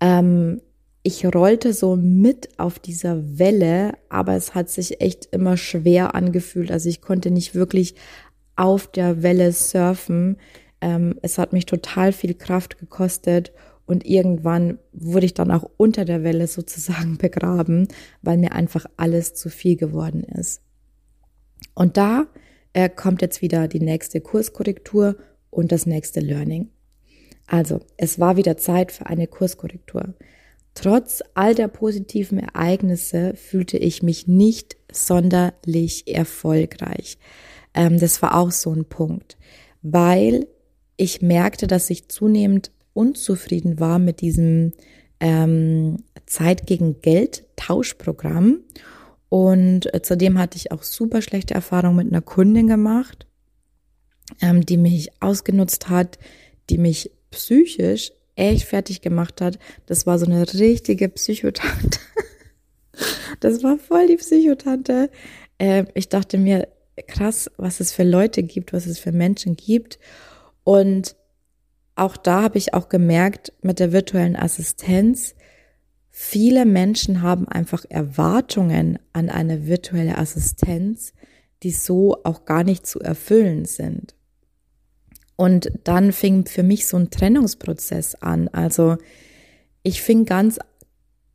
Ähm, 0.00 0.60
ich 1.02 1.24
rollte 1.24 1.72
so 1.72 1.96
mit 1.96 2.58
auf 2.58 2.78
dieser 2.78 3.38
Welle, 3.38 3.94
aber 4.08 4.34
es 4.34 4.54
hat 4.54 4.68
sich 4.68 5.00
echt 5.00 5.26
immer 5.32 5.56
schwer 5.56 6.14
angefühlt. 6.14 6.70
Also 6.70 6.88
ich 6.88 7.00
konnte 7.00 7.30
nicht 7.30 7.54
wirklich 7.54 7.94
auf 8.56 8.86
der 8.86 9.22
Welle 9.22 9.52
surfen. 9.52 10.36
Ähm, 10.80 11.18
es 11.22 11.38
hat 11.38 11.52
mich 11.52 11.66
total 11.66 12.12
viel 12.12 12.34
Kraft 12.34 12.78
gekostet 12.78 13.52
und 13.86 14.04
irgendwann 14.04 14.78
wurde 14.92 15.26
ich 15.26 15.34
dann 15.34 15.50
auch 15.50 15.68
unter 15.78 16.04
der 16.04 16.22
Welle 16.22 16.46
sozusagen 16.46 17.16
begraben, 17.18 17.88
weil 18.20 18.36
mir 18.36 18.52
einfach 18.52 18.86
alles 18.96 19.34
zu 19.34 19.48
viel 19.48 19.76
geworden 19.76 20.22
ist. 20.22 20.62
Und 21.74 21.96
da 21.96 22.26
äh, 22.72 22.88
kommt 22.88 23.22
jetzt 23.22 23.40
wieder 23.42 23.68
die 23.68 23.80
nächste 23.80 24.20
Kurskorrektur 24.20 25.16
und 25.48 25.72
das 25.72 25.86
nächste 25.86 26.20
Learning. 26.20 26.68
Also, 27.46 27.80
es 27.96 28.20
war 28.20 28.36
wieder 28.36 28.56
Zeit 28.56 28.92
für 28.92 29.06
eine 29.06 29.26
Kurskorrektur. 29.26 30.14
Trotz 30.74 31.22
all 31.34 31.54
der 31.54 31.68
positiven 31.68 32.38
Ereignisse 32.38 33.34
fühlte 33.34 33.76
ich 33.76 34.02
mich 34.02 34.26
nicht 34.26 34.76
sonderlich 34.92 36.06
erfolgreich. 36.06 37.18
Ähm, 37.74 37.98
das 37.98 38.22
war 38.22 38.36
auch 38.36 38.50
so 38.50 38.72
ein 38.72 38.84
Punkt, 38.84 39.36
weil 39.82 40.46
ich 40.96 41.22
merkte, 41.22 41.66
dass 41.66 41.90
ich 41.90 42.08
zunehmend 42.08 42.70
unzufrieden 42.92 43.80
war 43.80 43.98
mit 43.98 44.20
diesem 44.20 44.72
ähm, 45.18 46.04
Zeit 46.26 46.66
gegen 46.66 47.00
Geld 47.00 47.46
Tauschprogramm. 47.56 48.60
Und 49.28 49.92
äh, 49.94 50.02
zudem 50.02 50.38
hatte 50.38 50.56
ich 50.56 50.72
auch 50.72 50.82
super 50.82 51.22
schlechte 51.22 51.54
Erfahrungen 51.54 51.96
mit 51.96 52.08
einer 52.08 52.22
Kundin 52.22 52.66
gemacht, 52.66 53.26
ähm, 54.40 54.64
die 54.66 54.76
mich 54.76 55.10
ausgenutzt 55.22 55.88
hat, 55.88 56.18
die 56.68 56.78
mich 56.78 57.10
psychisch 57.30 58.12
echt 58.40 58.64
fertig 58.64 59.00
gemacht 59.00 59.40
hat. 59.40 59.58
Das 59.86 60.06
war 60.06 60.18
so 60.18 60.26
eine 60.26 60.52
richtige 60.52 61.08
Psychotante. 61.08 61.98
Das 63.38 63.62
war 63.62 63.78
voll 63.78 64.08
die 64.08 64.16
Psychotante. 64.16 65.08
Äh, 65.56 65.86
ich 65.94 66.10
dachte 66.10 66.36
mir, 66.36 66.68
krass, 67.06 67.50
was 67.56 67.80
es 67.80 67.92
für 67.92 68.04
Leute 68.04 68.42
gibt, 68.42 68.74
was 68.74 68.86
es 68.86 68.98
für 68.98 69.12
Menschen 69.12 69.56
gibt. 69.56 69.98
Und 70.64 71.16
auch 71.94 72.18
da 72.18 72.42
habe 72.42 72.58
ich 72.58 72.74
auch 72.74 72.90
gemerkt 72.90 73.54
mit 73.62 73.78
der 73.78 73.92
virtuellen 73.92 74.36
Assistenz, 74.36 75.34
viele 76.10 76.66
Menschen 76.66 77.22
haben 77.22 77.48
einfach 77.48 77.84
Erwartungen 77.88 78.98
an 79.12 79.30
eine 79.30 79.66
virtuelle 79.66 80.18
Assistenz, 80.18 81.12
die 81.62 81.70
so 81.70 82.18
auch 82.24 82.44
gar 82.44 82.64
nicht 82.64 82.86
zu 82.86 83.00
erfüllen 83.00 83.64
sind. 83.64 84.14
Und 85.40 85.72
dann 85.84 86.12
fing 86.12 86.44
für 86.44 86.62
mich 86.62 86.86
so 86.86 86.98
ein 86.98 87.08
Trennungsprozess 87.08 88.14
an. 88.16 88.48
Also 88.48 88.98
ich 89.82 90.02
fing 90.02 90.26
ganz, 90.26 90.58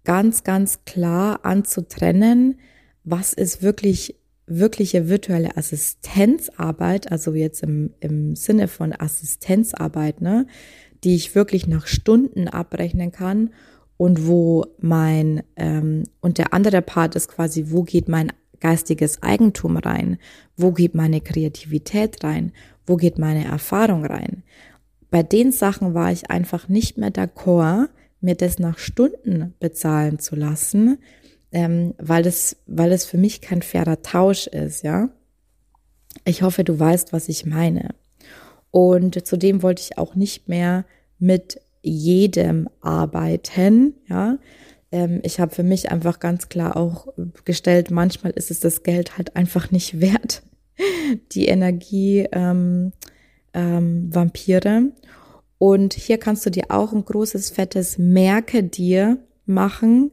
ganz, 0.04 0.44
ganz 0.44 0.86
klar 0.86 1.40
an 1.42 1.66
zu 1.66 1.88
trennen, 1.88 2.60
was 3.04 3.34
ist 3.34 3.64
wirklich 3.64 4.16
wirkliche 4.46 5.10
virtuelle 5.10 5.58
Assistenzarbeit, 5.58 7.12
also 7.12 7.34
jetzt 7.34 7.64
im, 7.64 7.96
im 8.00 8.36
Sinne 8.36 8.68
von 8.68 8.94
Assistenzarbeit, 8.94 10.22
ne, 10.22 10.46
die 11.04 11.16
ich 11.16 11.34
wirklich 11.34 11.66
nach 11.66 11.88
Stunden 11.88 12.48
abrechnen 12.48 13.12
kann 13.12 13.56
und 13.98 14.28
wo 14.28 14.68
mein, 14.80 15.42
ähm, 15.56 16.04
und 16.22 16.38
der 16.38 16.54
andere 16.54 16.84
Part 16.84 17.16
ist 17.16 17.30
quasi, 17.30 17.72
wo 17.72 17.82
geht 17.82 18.08
mein 18.08 18.32
geistiges 18.60 19.22
Eigentum 19.24 19.78
rein? 19.78 20.18
Wo 20.58 20.72
geht 20.72 20.96
meine 20.96 21.22
Kreativität 21.22 22.24
rein? 22.24 22.52
Wo 22.86 22.96
geht 22.96 23.18
meine 23.18 23.46
Erfahrung 23.46 24.06
rein? 24.06 24.44
Bei 25.10 25.24
den 25.24 25.52
Sachen 25.52 25.94
war 25.94 26.12
ich 26.12 26.30
einfach 26.30 26.68
nicht 26.68 26.98
mehr 26.98 27.12
d'accord, 27.12 27.90
mir 28.22 28.36
das 28.36 28.60
nach 28.60 28.78
Stunden 28.78 29.54
bezahlen 29.60 30.20
zu 30.20 30.36
lassen, 30.36 30.98
ähm, 31.52 31.94
weil 31.98 32.26
es, 32.26 32.58
weil 32.66 32.92
es 32.92 33.06
für 33.06 33.18
mich 33.18 33.42
kein 33.42 33.62
fairer 33.62 34.02
Tausch 34.02 34.48
ist, 34.48 34.84
ja. 34.84 35.10
Ich 36.26 36.42
hoffe, 36.42 36.64
du 36.64 36.78
weißt, 36.78 37.14
was 37.14 37.30
ich 37.30 37.46
meine. 37.46 37.96
Und 38.72 39.26
zudem 39.26 39.64
wollte 39.64 39.82
ich 39.82 39.98
auch 39.98 40.16
nicht 40.16 40.50
mehr 40.50 40.86
mit 41.20 41.62
jedem 41.82 42.68
arbeiten, 42.82 43.94
ja. 44.10 44.38
Ähm, 44.96 45.20
ich 45.24 45.42
habe 45.42 45.54
für 45.54 45.64
mich 45.64 45.92
einfach 45.92 46.20
ganz 46.20 46.48
klar 46.48 46.78
auch 46.78 47.10
gestellt, 47.44 47.92
manchmal 47.92 48.32
ist 48.32 48.50
es 48.50 48.62
das 48.62 48.82
Geld 48.82 49.18
halt 49.18 49.36
einfach 49.36 49.70
nicht 49.70 50.00
wert, 50.00 50.42
die 51.34 51.48
Energie 51.48 52.26
ähm, 52.32 52.94
ähm, 53.54 54.10
Vampire. 54.14 54.94
Und 55.58 55.94
hier 55.94 56.18
kannst 56.18 56.46
du 56.46 56.50
dir 56.50 56.66
auch 56.70 56.94
ein 56.94 57.04
großes, 57.04 57.50
fettes 57.50 57.98
Merke 57.98 58.64
dir 58.64 59.18
machen. 59.46 60.12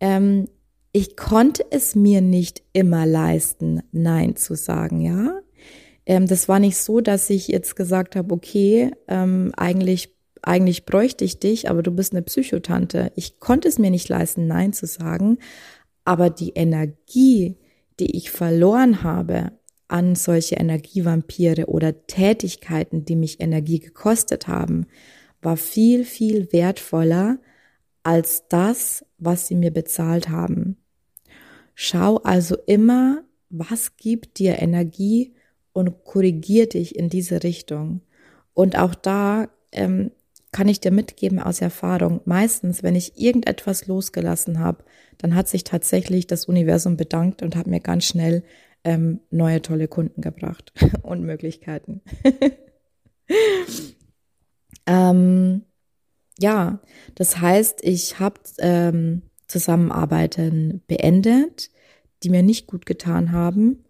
Ähm, 0.00 0.48
ich 0.92 1.14
konnte 1.16 1.66
es 1.70 1.94
mir 1.94 2.22
nicht 2.22 2.62
immer 2.72 3.04
leisten, 3.04 3.82
Nein 3.92 4.36
zu 4.36 4.54
sagen, 4.54 5.02
ja. 5.02 5.40
Ähm, 6.06 6.26
das 6.26 6.48
war 6.48 6.58
nicht 6.58 6.78
so, 6.78 7.02
dass 7.02 7.28
ich 7.28 7.48
jetzt 7.48 7.76
gesagt 7.76 8.16
habe, 8.16 8.32
okay, 8.32 8.92
ähm, 9.08 9.52
eigentlich, 9.58 10.15
eigentlich 10.42 10.86
bräuchte 10.86 11.24
ich 11.24 11.40
dich, 11.40 11.70
aber 11.70 11.82
du 11.82 11.90
bist 11.90 12.12
eine 12.12 12.22
Psychotante. 12.22 13.12
Ich 13.16 13.40
konnte 13.40 13.68
es 13.68 13.78
mir 13.78 13.90
nicht 13.90 14.08
leisten, 14.08 14.46
Nein 14.46 14.72
zu 14.72 14.86
sagen, 14.86 15.38
aber 16.04 16.30
die 16.30 16.50
Energie, 16.50 17.56
die 17.98 18.16
ich 18.16 18.30
verloren 18.30 19.02
habe 19.02 19.52
an 19.88 20.14
solche 20.14 20.56
Energievampire 20.56 21.66
oder 21.66 22.06
Tätigkeiten, 22.06 23.04
die 23.04 23.16
mich 23.16 23.40
Energie 23.40 23.78
gekostet 23.78 24.48
haben, 24.48 24.86
war 25.42 25.56
viel, 25.56 26.04
viel 26.04 26.52
wertvoller 26.52 27.38
als 28.02 28.48
das, 28.48 29.04
was 29.18 29.48
sie 29.48 29.54
mir 29.54 29.72
bezahlt 29.72 30.28
haben. 30.28 30.76
Schau 31.74 32.16
also 32.18 32.56
immer, 32.66 33.24
was 33.50 33.96
gibt 33.96 34.38
dir 34.38 34.60
Energie 34.60 35.34
und 35.72 36.04
korrigier 36.04 36.68
dich 36.68 36.96
in 36.96 37.08
diese 37.08 37.42
Richtung. 37.42 38.00
Und 38.54 38.78
auch 38.78 38.94
da 38.94 39.48
ähm, 39.72 40.10
kann 40.56 40.68
ich 40.68 40.80
dir 40.80 40.90
mitgeben 40.90 41.38
aus 41.38 41.60
Erfahrung, 41.60 42.22
meistens, 42.24 42.82
wenn 42.82 42.94
ich 42.94 43.20
irgendetwas 43.20 43.88
losgelassen 43.88 44.58
habe, 44.58 44.84
dann 45.18 45.34
hat 45.34 45.48
sich 45.48 45.64
tatsächlich 45.64 46.26
das 46.26 46.46
Universum 46.46 46.96
bedankt 46.96 47.42
und 47.42 47.56
hat 47.56 47.66
mir 47.66 47.80
ganz 47.80 48.06
schnell 48.06 48.42
ähm, 48.82 49.20
neue 49.30 49.60
tolle 49.60 49.86
Kunden 49.86 50.22
gebracht 50.22 50.72
und 51.02 51.24
Möglichkeiten. 51.24 52.00
ähm, 54.86 55.60
ja, 56.38 56.80
das 57.16 57.38
heißt, 57.38 57.80
ich 57.82 58.18
habe 58.18 58.40
ähm, 58.58 59.24
Zusammenarbeiten 59.48 60.80
beendet, 60.86 61.70
die 62.22 62.30
mir 62.30 62.42
nicht 62.42 62.66
gut 62.66 62.86
getan 62.86 63.32
haben. 63.32 63.84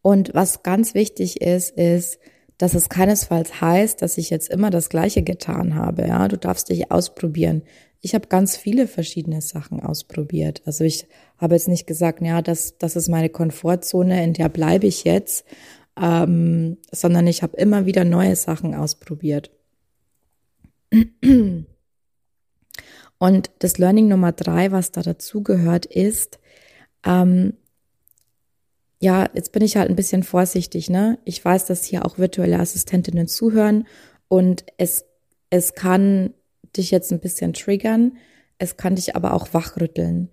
Und 0.00 0.34
was 0.34 0.64
ganz 0.64 0.94
wichtig 0.94 1.40
ist, 1.40 1.70
ist, 1.78 2.18
dass 2.62 2.74
es 2.74 2.88
keinesfalls 2.88 3.60
heißt, 3.60 4.00
dass 4.02 4.18
ich 4.18 4.30
jetzt 4.30 4.48
immer 4.48 4.70
das 4.70 4.88
Gleiche 4.88 5.24
getan 5.24 5.74
habe. 5.74 6.06
Ja, 6.06 6.28
du 6.28 6.38
darfst 6.38 6.68
dich 6.68 6.92
ausprobieren. 6.92 7.62
Ich 8.00 8.14
habe 8.14 8.28
ganz 8.28 8.56
viele 8.56 8.86
verschiedene 8.86 9.40
Sachen 9.40 9.80
ausprobiert. 9.80 10.62
Also 10.64 10.84
ich 10.84 11.08
habe 11.38 11.56
jetzt 11.56 11.66
nicht 11.66 11.88
gesagt, 11.88 12.22
ja, 12.22 12.40
das, 12.40 12.78
das 12.78 12.94
ist 12.94 13.08
meine 13.08 13.30
Komfortzone, 13.30 14.22
in 14.22 14.32
der 14.32 14.48
bleibe 14.48 14.86
ich 14.86 15.02
jetzt, 15.02 15.44
ähm, 16.00 16.76
sondern 16.92 17.26
ich 17.26 17.42
habe 17.42 17.56
immer 17.56 17.84
wieder 17.84 18.04
neue 18.04 18.36
Sachen 18.36 18.76
ausprobiert. 18.76 19.50
Und 23.18 23.50
das 23.58 23.78
Learning 23.78 24.06
Nummer 24.06 24.30
drei, 24.30 24.70
was 24.70 24.92
da 24.92 25.02
dazugehört, 25.02 25.84
ist, 25.84 26.38
ähm, 27.04 27.54
ja, 29.02 29.28
jetzt 29.34 29.50
bin 29.50 29.64
ich 29.64 29.76
halt 29.76 29.90
ein 29.90 29.96
bisschen 29.96 30.22
vorsichtig, 30.22 30.88
ne? 30.88 31.18
Ich 31.24 31.44
weiß, 31.44 31.66
dass 31.66 31.82
hier 31.82 32.06
auch 32.06 32.18
virtuelle 32.18 32.60
Assistentinnen 32.60 33.26
zuhören 33.26 33.88
und 34.28 34.64
es, 34.78 35.04
es 35.50 35.74
kann 35.74 36.34
dich 36.76 36.92
jetzt 36.92 37.10
ein 37.10 37.18
bisschen 37.18 37.52
triggern, 37.52 38.16
es 38.58 38.76
kann 38.76 38.94
dich 38.94 39.16
aber 39.16 39.34
auch 39.34 39.52
wachrütteln. 39.54 40.28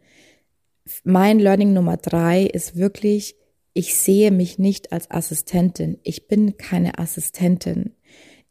Mein 1.04 1.40
Learning 1.40 1.74
Nummer 1.74 1.98
drei 1.98 2.44
ist 2.44 2.76
wirklich, 2.76 3.36
ich 3.74 3.96
sehe 3.96 4.30
mich 4.30 4.60
nicht 4.60 4.94
als 4.94 5.10
Assistentin. 5.10 5.98
Ich 6.04 6.28
bin 6.28 6.58
keine 6.58 7.00
Assistentin. 7.00 7.96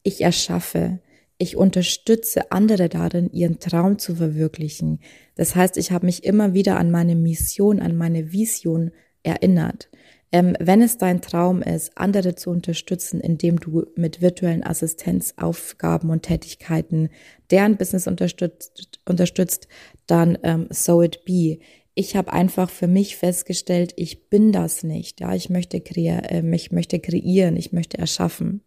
Ich 0.03 0.21
erschaffe. 0.21 0.99
Ich 1.39 1.57
unterstütze 1.57 2.51
andere 2.51 2.89
darin, 2.89 3.31
ihren 3.31 3.61
Traum 3.61 4.01
zu 4.01 4.17
verwirklichen. 4.17 4.99
Das 5.37 5.55
heißt, 5.55 5.77
ich 5.77 5.93
habe 5.93 6.07
mich 6.07 6.25
immer 6.25 6.55
wieder 6.55 6.77
an 6.77 6.91
meine 6.91 7.15
Mission, 7.15 7.79
an 7.79 7.97
meine 7.97 8.33
Vision 8.33 8.91
erinnert. 9.23 9.89
Ähm, 10.31 10.57
wenn 10.61 10.83
es 10.83 10.99
dein 10.99 11.23
Traum 11.23 11.63
ist, 11.63 11.97
andere 11.97 12.35
zu 12.35 12.51
unterstützen, 12.51 13.21
indem 13.21 13.59
du 13.59 13.87
mit 13.97 14.21
virtuellen 14.21 14.63
Assistenzaufgaben 14.63 16.11
und 16.11 16.23
Tätigkeiten 16.23 17.09
deren 17.51 17.77
Business 17.77 18.07
unterstützt, 18.07 19.01
unterstützt 19.07 19.69
dann 20.07 20.37
ähm, 20.43 20.69
so 20.71 21.03
it 21.03 21.25
be. 21.25 21.59
Ich 21.95 22.15
habe 22.15 22.33
einfach 22.33 22.69
für 22.69 22.87
mich 22.87 23.17
festgestellt, 23.17 23.95
ich 23.97 24.29
bin 24.29 24.53
das 24.53 24.85
nicht. 24.85 25.21
Ja, 25.21 25.35
ich 25.35 25.49
möchte, 25.49 25.81
kreier, 25.81 26.31
äh, 26.31 26.55
ich 26.55 26.73
möchte 26.73 27.01
kreieren, 27.01 27.57
ich 27.57 27.73
möchte 27.73 27.99
erschaffen. 27.99 28.61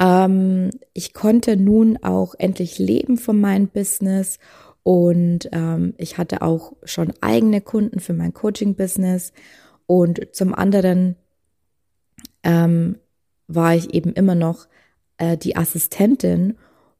Ähm, 0.00 0.70
ich 0.92 1.14
konnte 1.14 1.56
nun 1.56 1.98
auch 2.02 2.34
endlich 2.36 2.78
leben 2.78 3.16
von 3.16 3.40
meinem 3.40 3.68
Business 3.68 4.38
und 4.82 5.48
ähm, 5.52 5.94
ich 5.96 6.18
hatte 6.18 6.42
auch 6.42 6.72
schon 6.84 7.12
eigene 7.20 7.60
Kunden 7.60 8.00
für 8.00 8.14
mein 8.14 8.34
Coaching-Business. 8.34 9.32
Und 9.86 10.34
zum 10.34 10.54
anderen 10.54 11.16
ähm, 12.42 12.98
war 13.46 13.74
ich 13.74 13.94
eben 13.94 14.12
immer 14.12 14.34
noch 14.34 14.66
äh, 15.18 15.36
die 15.36 15.56
Assistentin. 15.56 16.58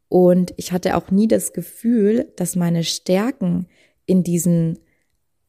Und 0.09 0.55
ich 0.57 0.73
hatte 0.73 0.97
auch 0.97 1.11
nie 1.11 1.27
das 1.27 1.53
Gefühl, 1.53 2.33
dass 2.37 2.55
meine 2.55 2.85
Stärken 2.85 3.67
in 4.07 4.23
diesen 4.23 4.79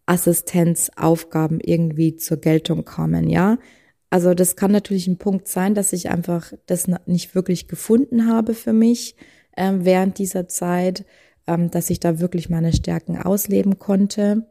Assistenzaufgaben 0.05 1.59
irgendwie 1.59 2.15
zur 2.17 2.37
Geltung 2.37 2.83
kommen, 2.83 3.29
ja. 3.29 3.57
Also 4.09 4.35
das 4.35 4.55
kann 4.55 4.71
natürlich 4.71 5.07
ein 5.07 5.17
Punkt 5.17 5.47
sein, 5.47 5.73
dass 5.73 5.91
ich 5.91 6.11
einfach 6.11 6.53
das 6.67 6.87
nicht 7.07 7.33
wirklich 7.33 7.67
gefunden 7.67 8.27
habe 8.27 8.53
für 8.53 8.73
mich 8.73 9.15
äh, 9.53 9.71
während 9.77 10.19
dieser 10.19 10.47
Zeit, 10.47 11.03
ähm, 11.47 11.71
dass 11.71 11.89
ich 11.89 11.99
da 11.99 12.19
wirklich 12.19 12.49
meine 12.49 12.73
Stärken 12.73 13.17
ausleben 13.17 13.79
konnte. 13.79 14.47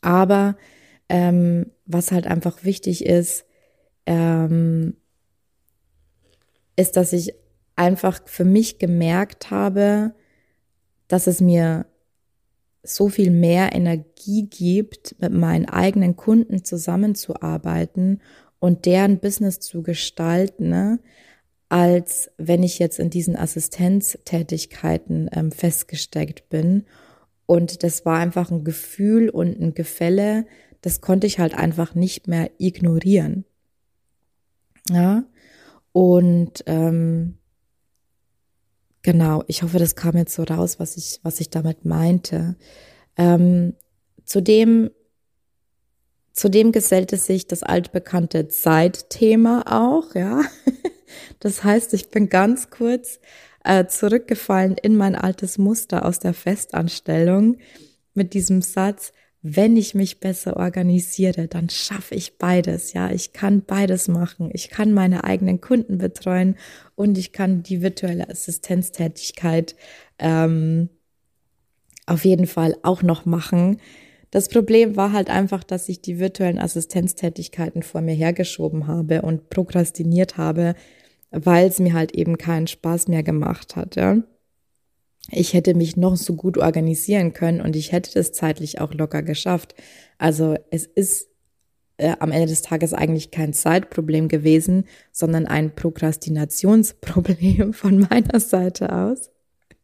Aber 0.00 0.56
ähm, 1.08 1.72
was 1.86 2.12
halt 2.12 2.26
einfach 2.26 2.64
wichtig 2.64 3.04
ist, 3.04 3.44
ähm, 4.06 4.96
ist, 6.76 6.96
dass 6.96 7.12
ich 7.12 7.34
einfach 7.74 8.20
für 8.26 8.44
mich 8.44 8.78
gemerkt 8.78 9.50
habe, 9.50 10.14
dass 11.08 11.26
es 11.26 11.40
mir 11.40 11.86
so 12.82 13.08
viel 13.08 13.30
mehr 13.30 13.74
Energie 13.74 14.48
gibt, 14.48 15.16
mit 15.20 15.32
meinen 15.32 15.68
eigenen 15.68 16.16
Kunden 16.16 16.64
zusammenzuarbeiten 16.64 18.22
und 18.58 18.86
deren 18.86 19.18
Business 19.18 19.60
zu 19.60 19.82
gestalten, 19.82 20.68
ne? 20.68 21.00
Als 21.68 22.30
wenn 22.38 22.62
ich 22.62 22.78
jetzt 22.78 22.98
in 22.98 23.10
diesen 23.10 23.36
Assistenztätigkeiten 23.36 25.28
ähm, 25.32 25.50
festgesteckt 25.50 26.48
bin. 26.48 26.84
Und 27.46 27.82
das 27.82 28.04
war 28.04 28.18
einfach 28.18 28.50
ein 28.50 28.64
Gefühl 28.64 29.28
und 29.28 29.60
ein 29.60 29.74
Gefälle, 29.74 30.46
das 30.80 31.00
konnte 31.00 31.26
ich 31.26 31.38
halt 31.38 31.54
einfach 31.54 31.94
nicht 31.94 32.28
mehr 32.28 32.50
ignorieren. 32.58 33.44
Ja, 34.88 35.24
und 35.92 36.62
ähm, 36.66 37.38
genau, 39.02 39.42
ich 39.46 39.62
hoffe, 39.62 39.78
das 39.78 39.96
kam 39.96 40.16
jetzt 40.16 40.34
so 40.34 40.44
raus, 40.44 40.78
was 40.78 40.96
ich, 40.96 41.20
was 41.22 41.40
ich 41.40 41.50
damit 41.50 41.84
meinte. 41.84 42.56
Ähm, 43.16 43.74
zudem, 44.24 44.90
zudem 46.32 46.70
gesellte 46.70 47.16
sich 47.16 47.48
das 47.48 47.62
altbekannte 47.62 48.46
Zeitthema 48.46 49.64
auch, 49.66 50.14
ja. 50.14 50.42
Das 51.40 51.64
heißt, 51.64 51.94
ich 51.94 52.10
bin 52.10 52.28
ganz 52.28 52.70
kurz 52.70 53.20
äh, 53.64 53.86
zurückgefallen 53.86 54.76
in 54.80 54.96
mein 54.96 55.14
altes 55.14 55.58
Muster 55.58 56.04
aus 56.04 56.18
der 56.18 56.34
Festanstellung 56.34 57.58
mit 58.14 58.32
diesem 58.34 58.62
Satz, 58.62 59.12
wenn 59.48 59.76
ich 59.76 59.94
mich 59.94 60.18
besser 60.18 60.56
organisiere, 60.56 61.46
dann 61.46 61.68
schaffe 61.68 62.16
ich 62.16 62.36
beides. 62.36 62.92
Ja, 62.94 63.12
ich 63.12 63.32
kann 63.32 63.62
beides 63.64 64.08
machen. 64.08 64.50
Ich 64.52 64.70
kann 64.70 64.92
meine 64.92 65.22
eigenen 65.22 65.60
Kunden 65.60 65.98
betreuen 65.98 66.56
und 66.96 67.16
ich 67.16 67.32
kann 67.32 67.62
die 67.62 67.80
virtuelle 67.80 68.28
Assistenztätigkeit 68.28 69.76
ähm, 70.18 70.88
auf 72.06 72.24
jeden 72.24 72.48
Fall 72.48 72.76
auch 72.82 73.02
noch 73.02 73.24
machen. 73.24 73.80
Das 74.30 74.48
Problem 74.48 74.96
war 74.96 75.12
halt 75.12 75.30
einfach, 75.30 75.64
dass 75.64 75.88
ich 75.88 76.00
die 76.00 76.18
virtuellen 76.18 76.58
Assistenztätigkeiten 76.58 77.82
vor 77.82 78.00
mir 78.00 78.14
hergeschoben 78.14 78.86
habe 78.86 79.22
und 79.22 79.50
prokrastiniert 79.50 80.36
habe, 80.36 80.74
weil 81.30 81.68
es 81.68 81.78
mir 81.78 81.94
halt 81.94 82.14
eben 82.14 82.38
keinen 82.38 82.66
Spaß 82.66 83.08
mehr 83.08 83.22
gemacht 83.22 83.76
hat, 83.76 83.96
ja. 83.96 84.18
Ich 85.30 85.54
hätte 85.54 85.74
mich 85.74 85.96
noch 85.96 86.16
so 86.16 86.34
gut 86.34 86.56
organisieren 86.56 87.32
können 87.32 87.60
und 87.60 87.74
ich 87.74 87.90
hätte 87.90 88.12
das 88.14 88.30
zeitlich 88.30 88.80
auch 88.80 88.94
locker 88.94 89.22
geschafft. 89.22 89.74
Also 90.18 90.54
es 90.70 90.86
ist 90.86 91.28
äh, 91.96 92.14
am 92.20 92.30
Ende 92.30 92.46
des 92.46 92.62
Tages 92.62 92.92
eigentlich 92.92 93.30
kein 93.30 93.52
Zeitproblem 93.52 94.28
gewesen, 94.28 94.84
sondern 95.12 95.46
ein 95.46 95.74
Prokrastinationsproblem 95.74 97.72
von 97.72 97.98
meiner 97.98 98.38
Seite 98.38 98.94
aus. 98.94 99.30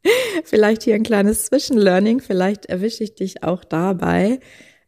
vielleicht 0.44 0.82
hier 0.82 0.94
ein 0.94 1.02
kleines 1.02 1.46
Zwischenlearning, 1.46 2.20
vielleicht 2.20 2.66
erwische 2.66 3.04
ich 3.04 3.14
dich 3.14 3.42
auch 3.42 3.64
dabei, 3.64 4.40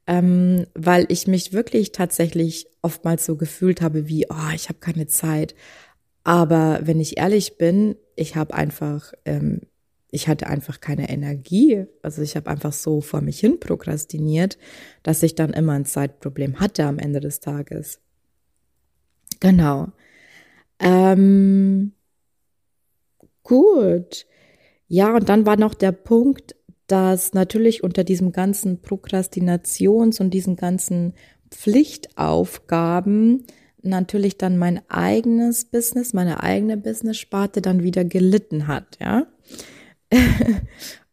ähm, 0.06 0.66
weil 0.74 1.06
ich 1.08 1.26
mich 1.26 1.52
wirklich 1.52 1.92
tatsächlich 1.92 2.66
oftmals 2.82 3.24
so 3.24 3.36
gefühlt 3.36 3.80
habe 3.80 4.08
wie, 4.08 4.26
oh, 4.28 4.54
ich 4.54 4.68
habe 4.68 4.78
keine 4.78 5.06
Zeit. 5.06 5.54
Aber 6.24 6.80
wenn 6.82 7.00
ich 7.00 7.18
ehrlich 7.18 7.58
bin, 7.58 7.96
ich 8.16 8.36
habe 8.36 8.54
einfach, 8.54 9.12
ähm, 9.24 9.62
ich 10.10 10.28
hatte 10.28 10.46
einfach 10.46 10.80
keine 10.80 11.08
Energie. 11.08 11.86
Also 12.02 12.22
ich 12.22 12.36
habe 12.36 12.50
einfach 12.50 12.72
so 12.72 13.00
vor 13.00 13.20
mich 13.20 13.40
hin 13.40 13.60
prokrastiniert, 13.60 14.58
dass 15.02 15.22
ich 15.22 15.34
dann 15.34 15.52
immer 15.52 15.72
ein 15.72 15.84
Zeitproblem 15.84 16.60
hatte 16.60 16.84
am 16.84 16.98
Ende 16.98 17.20
des 17.20 17.40
Tages. 17.40 18.00
Genau. 19.40 19.88
Ähm, 20.78 21.92
gut. 23.42 24.26
Ja, 24.88 25.14
und 25.14 25.28
dann 25.28 25.46
war 25.46 25.56
noch 25.56 25.74
der 25.74 25.92
Punkt, 25.92 26.54
dass 26.86 27.32
natürlich 27.32 27.82
unter 27.82 28.04
diesem 28.04 28.32
ganzen 28.32 28.82
Prokrastinations- 28.82 30.20
und 30.20 30.30
diesen 30.30 30.56
ganzen 30.56 31.14
Pflichtaufgaben 31.50 33.44
natürlich 33.82 34.38
dann 34.38 34.58
mein 34.58 34.80
eigenes 34.88 35.66
Business, 35.66 36.12
meine 36.12 36.42
eigene 36.42 36.76
Business-Sparte 36.76 37.62
dann 37.62 37.82
wieder 37.82 38.04
gelitten 38.04 38.66
hat, 38.66 38.98
ja. 39.00 39.26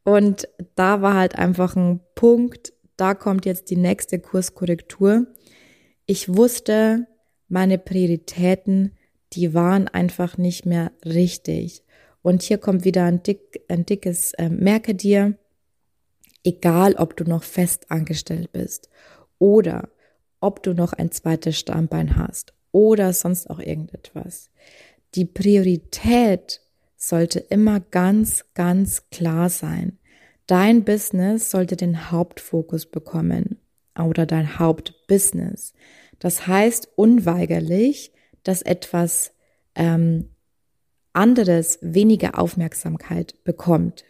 und 0.03 0.47
da 0.75 1.01
war 1.01 1.15
halt 1.15 1.37
einfach 1.37 1.75
ein 1.75 2.01
Punkt, 2.15 2.73
da 2.97 3.13
kommt 3.13 3.45
jetzt 3.45 3.69
die 3.69 3.77
nächste 3.77 4.19
Kurskorrektur. 4.19 5.27
Ich 6.05 6.33
wusste, 6.33 7.07
meine 7.47 7.77
Prioritäten, 7.77 8.93
die 9.33 9.53
waren 9.53 9.87
einfach 9.87 10.37
nicht 10.37 10.65
mehr 10.65 10.91
richtig. 11.05 11.83
Und 12.21 12.43
hier 12.43 12.57
kommt 12.57 12.85
wieder 12.85 13.05
ein, 13.05 13.23
dick, 13.23 13.63
ein 13.67 13.85
dickes 13.85 14.33
äh, 14.33 14.49
Merke 14.49 14.93
dir, 14.93 15.37
egal 16.43 16.95
ob 16.95 17.15
du 17.17 17.23
noch 17.23 17.43
fest 17.43 17.89
angestellt 17.89 18.51
bist 18.51 18.89
oder 19.39 19.89
ob 20.39 20.63
du 20.63 20.73
noch 20.73 20.93
ein 20.93 21.11
zweites 21.11 21.57
Stammbein 21.57 22.17
hast 22.17 22.53
oder 22.71 23.13
sonst 23.13 23.49
auch 23.49 23.59
irgendetwas. 23.59 24.49
Die 25.15 25.25
Priorität 25.25 26.61
sollte 26.95 27.39
immer 27.39 27.79
ganz, 27.79 28.45
ganz 28.53 29.09
klar 29.09 29.49
sein. 29.49 29.97
Dein 30.47 30.83
Business 30.83 31.51
sollte 31.51 31.75
den 31.75 32.11
Hauptfokus 32.11 32.85
bekommen 32.85 33.57
oder 33.97 34.25
dein 34.25 34.59
Hauptbusiness. 34.59 35.73
Das 36.19 36.47
heißt 36.47 36.89
unweigerlich, 36.95 38.13
dass 38.43 38.61
etwas 38.61 39.33
ähm, 39.75 40.29
anderes 41.13 41.79
weniger 41.81 42.39
Aufmerksamkeit 42.39 43.43
bekommt. 43.43 44.05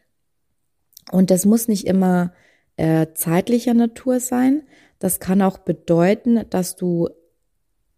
Und 1.12 1.32
das 1.32 1.46
muss 1.46 1.68
nicht 1.68 1.88
immer 1.88 2.34
äh, 2.78 3.08
zeitlicher 3.14 3.74
Natur 3.74 4.20
sein. 4.20 4.64
Das 5.00 5.20
kann 5.20 5.42
auch 5.42 5.58
bedeuten, 5.58 6.46
dass 6.50 6.76
du 6.76 7.10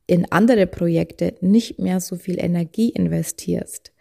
in 0.07 0.31
andere 0.31 0.67
Projekte 0.67 1.35
nicht 1.41 1.79
mehr 1.79 1.99
so 1.99 2.15
viel 2.15 2.39
Energie 2.39 2.89
investierst. 2.89 3.91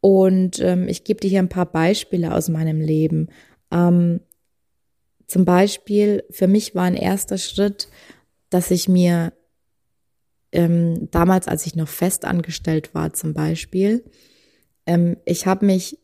Und 0.00 0.60
ähm, 0.60 0.88
ich 0.88 1.04
gebe 1.04 1.20
dir 1.20 1.28
hier 1.28 1.40
ein 1.40 1.48
paar 1.48 1.70
Beispiele 1.70 2.34
aus 2.34 2.48
meinem 2.48 2.80
Leben. 2.80 3.28
Ähm, 3.70 4.20
zum 5.26 5.44
Beispiel, 5.44 6.24
für 6.30 6.48
mich 6.48 6.74
war 6.74 6.84
ein 6.84 6.96
erster 6.96 7.38
Schritt, 7.38 7.88
dass 8.48 8.70
ich 8.70 8.88
mir 8.88 9.32
ähm, 10.52 11.08
damals, 11.10 11.48
als 11.48 11.66
ich 11.66 11.76
noch 11.76 11.88
fest 11.88 12.24
angestellt 12.24 12.94
war, 12.94 13.12
zum 13.12 13.34
Beispiel, 13.34 14.04
ähm, 14.86 15.16
ich 15.24 15.46
habe 15.46 15.66
mich 15.66 15.98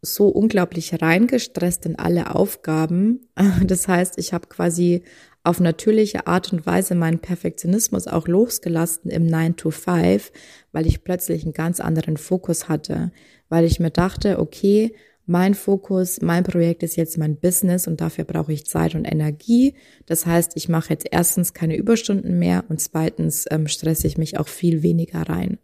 so 0.00 0.28
unglaublich 0.28 1.00
reingestresst 1.00 1.86
in 1.86 1.98
alle 1.98 2.34
Aufgaben. 2.34 3.28
Das 3.64 3.88
heißt, 3.88 4.18
ich 4.18 4.32
habe 4.32 4.46
quasi 4.48 5.02
auf 5.44 5.60
natürliche 5.60 6.26
Art 6.26 6.52
und 6.52 6.66
Weise 6.66 6.94
meinen 6.94 7.20
Perfektionismus 7.20 8.06
auch 8.06 8.28
losgelassen 8.28 9.10
im 9.10 9.26
9 9.26 9.56
to 9.56 9.70
5, 9.70 10.30
weil 10.72 10.86
ich 10.86 11.04
plötzlich 11.04 11.44
einen 11.44 11.52
ganz 11.52 11.80
anderen 11.80 12.16
Fokus 12.16 12.68
hatte, 12.68 13.12
weil 13.48 13.64
ich 13.64 13.80
mir 13.80 13.90
dachte, 13.90 14.40
okay, 14.40 14.94
mein 15.28 15.54
Fokus, 15.54 16.22
mein 16.22 16.42
Projekt 16.42 16.82
ist 16.82 16.96
jetzt 16.96 17.18
mein 17.18 17.36
Business 17.36 17.86
und 17.86 18.00
dafür 18.00 18.24
brauche 18.24 18.52
ich 18.52 18.66
Zeit 18.66 18.94
und 18.94 19.04
Energie. 19.04 19.74
Das 20.06 20.24
heißt, 20.24 20.52
ich 20.56 20.68
mache 20.68 20.90
jetzt 20.90 21.06
erstens 21.10 21.52
keine 21.52 21.76
Überstunden 21.76 22.38
mehr 22.38 22.64
und 22.68 22.80
zweitens 22.80 23.44
ähm, 23.50 23.68
stresse 23.68 24.06
ich 24.06 24.16
mich 24.16 24.38
auch 24.38 24.48
viel 24.48 24.82
weniger 24.82 25.22
rein. 25.22 25.58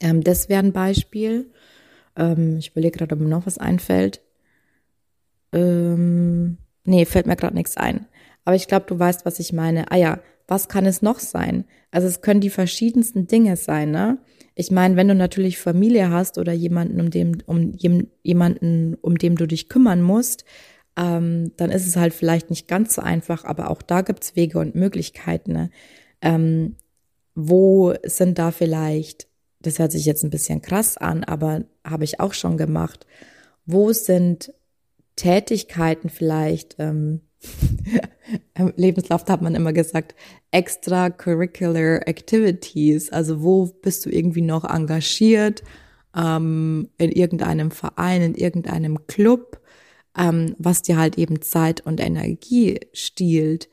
Ähm, 0.00 0.24
das 0.24 0.48
wäre 0.48 0.62
ein 0.62 0.72
Beispiel. 0.72 1.50
Ähm, 2.16 2.56
ich 2.58 2.70
überlege 2.70 2.98
gerade, 2.98 3.14
ob 3.14 3.20
mir 3.20 3.28
noch 3.28 3.46
was 3.46 3.58
einfällt. 3.58 4.22
Ähm, 5.52 6.56
nee, 6.84 7.04
fällt 7.04 7.26
mir 7.26 7.36
gerade 7.36 7.54
nichts 7.54 7.76
ein. 7.76 8.06
Aber 8.44 8.56
ich 8.56 8.66
glaube, 8.66 8.86
du 8.88 8.98
weißt, 8.98 9.26
was 9.26 9.40
ich 9.40 9.52
meine. 9.52 9.90
Ah 9.90 9.96
ja, 9.96 10.20
was 10.48 10.68
kann 10.68 10.86
es 10.86 11.02
noch 11.02 11.18
sein? 11.18 11.64
Also 11.90 12.08
es 12.08 12.22
können 12.22 12.40
die 12.40 12.50
verschiedensten 12.50 13.26
Dinge 13.26 13.56
sein, 13.56 13.90
ne? 13.90 14.18
Ich 14.54 14.70
meine, 14.70 14.96
wenn 14.96 15.08
du 15.08 15.14
natürlich 15.14 15.58
Familie 15.58 16.10
hast 16.10 16.38
oder 16.38 16.52
jemanden, 16.52 17.00
um 17.00 17.10
dem, 17.10 17.38
um 17.46 17.72
jemanden, 18.22 18.94
um 19.00 19.16
dem 19.16 19.36
du 19.36 19.46
dich 19.46 19.68
kümmern 19.68 20.02
musst, 20.02 20.44
ähm, 20.96 21.52
dann 21.56 21.70
ist 21.70 21.86
es 21.86 21.96
halt 21.96 22.12
vielleicht 22.12 22.50
nicht 22.50 22.68
ganz 22.68 22.94
so 22.94 23.02
einfach, 23.02 23.44
aber 23.44 23.70
auch 23.70 23.82
da 23.82 24.02
gibt's 24.02 24.36
Wege 24.36 24.58
und 24.58 24.74
Möglichkeiten. 24.74 25.52
Ne? 25.52 25.70
Ähm, 26.20 26.76
wo 27.34 27.94
sind 28.04 28.38
da 28.38 28.50
vielleicht, 28.50 29.26
das 29.60 29.78
hört 29.78 29.92
sich 29.92 30.04
jetzt 30.04 30.22
ein 30.22 30.30
bisschen 30.30 30.60
krass 30.60 30.98
an, 30.98 31.24
aber 31.24 31.64
habe 31.84 32.04
ich 32.04 32.20
auch 32.20 32.34
schon 32.34 32.58
gemacht, 32.58 33.06
wo 33.64 33.92
sind 33.92 34.52
Tätigkeiten 35.16 36.10
vielleicht, 36.10 36.76
ähm, 36.78 37.22
im 38.54 38.72
Lebenslauf 38.76 39.26
hat 39.26 39.42
man 39.42 39.54
immer 39.54 39.72
gesagt, 39.72 40.14
extracurricular 40.50 42.06
activities. 42.06 43.10
Also 43.10 43.42
wo 43.42 43.66
bist 43.66 44.06
du 44.06 44.10
irgendwie 44.10 44.42
noch 44.42 44.64
engagiert? 44.64 45.62
Ähm, 46.14 46.90
in 46.98 47.10
irgendeinem 47.10 47.70
Verein, 47.70 48.22
in 48.22 48.34
irgendeinem 48.34 49.06
Club, 49.06 49.60
ähm, 50.16 50.54
was 50.58 50.82
dir 50.82 50.98
halt 50.98 51.16
eben 51.16 51.40
Zeit 51.40 51.80
und 51.80 52.00
Energie 52.00 52.80
stiehlt. 52.92 53.68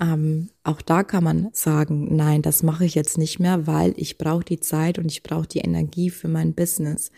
Ähm, 0.00 0.50
auch 0.64 0.82
da 0.82 1.02
kann 1.02 1.24
man 1.24 1.48
sagen, 1.52 2.14
nein, 2.14 2.42
das 2.42 2.62
mache 2.62 2.84
ich 2.84 2.94
jetzt 2.94 3.18
nicht 3.18 3.38
mehr, 3.40 3.66
weil 3.66 3.94
ich 3.96 4.18
brauche 4.18 4.44
die 4.44 4.60
Zeit 4.60 4.98
und 4.98 5.10
ich 5.10 5.22
brauche 5.22 5.46
die 5.46 5.60
Energie 5.60 6.10
für 6.10 6.28
mein 6.28 6.54
Business. 6.54 7.10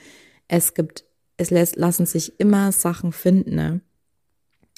Es 0.49 0.75
gibt, 0.75 1.05
es 1.37 1.51
lässt, 1.51 1.77
lassen 1.77 2.07
sich 2.07 2.39
immer 2.39 2.73
Sachen 2.73 3.13
finden. 3.13 3.55
Ne? 3.55 3.81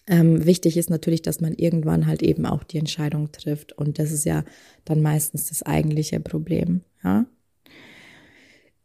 Ähm, 0.07 0.45
wichtig 0.45 0.77
ist 0.77 0.91
natürlich, 0.91 1.23
dass 1.23 1.41
man 1.41 1.55
irgendwann 1.55 2.07
halt 2.07 2.23
eben 2.23 2.45
auch 2.45 2.65
die 2.65 2.79
Entscheidung 2.79 3.31
trifft. 3.31 3.73
Und 3.73 3.99
das 3.99 4.11
ist 4.11 4.25
ja 4.25 4.45
dann 4.85 5.01
meistens 5.01 5.49
das 5.49 5.63
eigentliche 5.63 6.19
Problem. 6.19 6.83
Ja? 7.05 7.27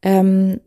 Ähm, 0.03 0.61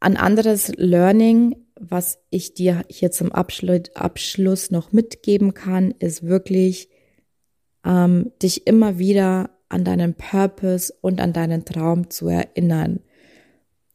ein 0.00 0.16
anderes 0.16 0.68
Learning, 0.76 1.56
was 1.80 2.18
ich 2.30 2.54
dir 2.54 2.84
hier 2.88 3.10
zum 3.10 3.32
Abschluss, 3.32 3.94
Abschluss 3.94 4.70
noch 4.70 4.92
mitgeben 4.92 5.54
kann, 5.54 5.92
ist 5.98 6.26
wirklich, 6.26 6.90
ähm, 7.84 8.32
dich 8.42 8.66
immer 8.66 8.98
wieder 8.98 9.50
an 9.70 9.84
deinen 9.84 10.14
Purpose 10.14 10.92
und 11.00 11.20
an 11.20 11.32
deinen 11.32 11.64
Traum 11.64 12.10
zu 12.10 12.28
erinnern. 12.28 13.00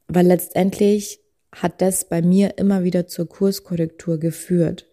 Weil 0.07 0.25
letztendlich 0.25 1.19
hat 1.51 1.81
das 1.81 2.09
bei 2.09 2.21
mir 2.21 2.57
immer 2.57 2.83
wieder 2.83 3.07
zur 3.07 3.29
Kurskorrektur 3.29 4.19
geführt 4.19 4.87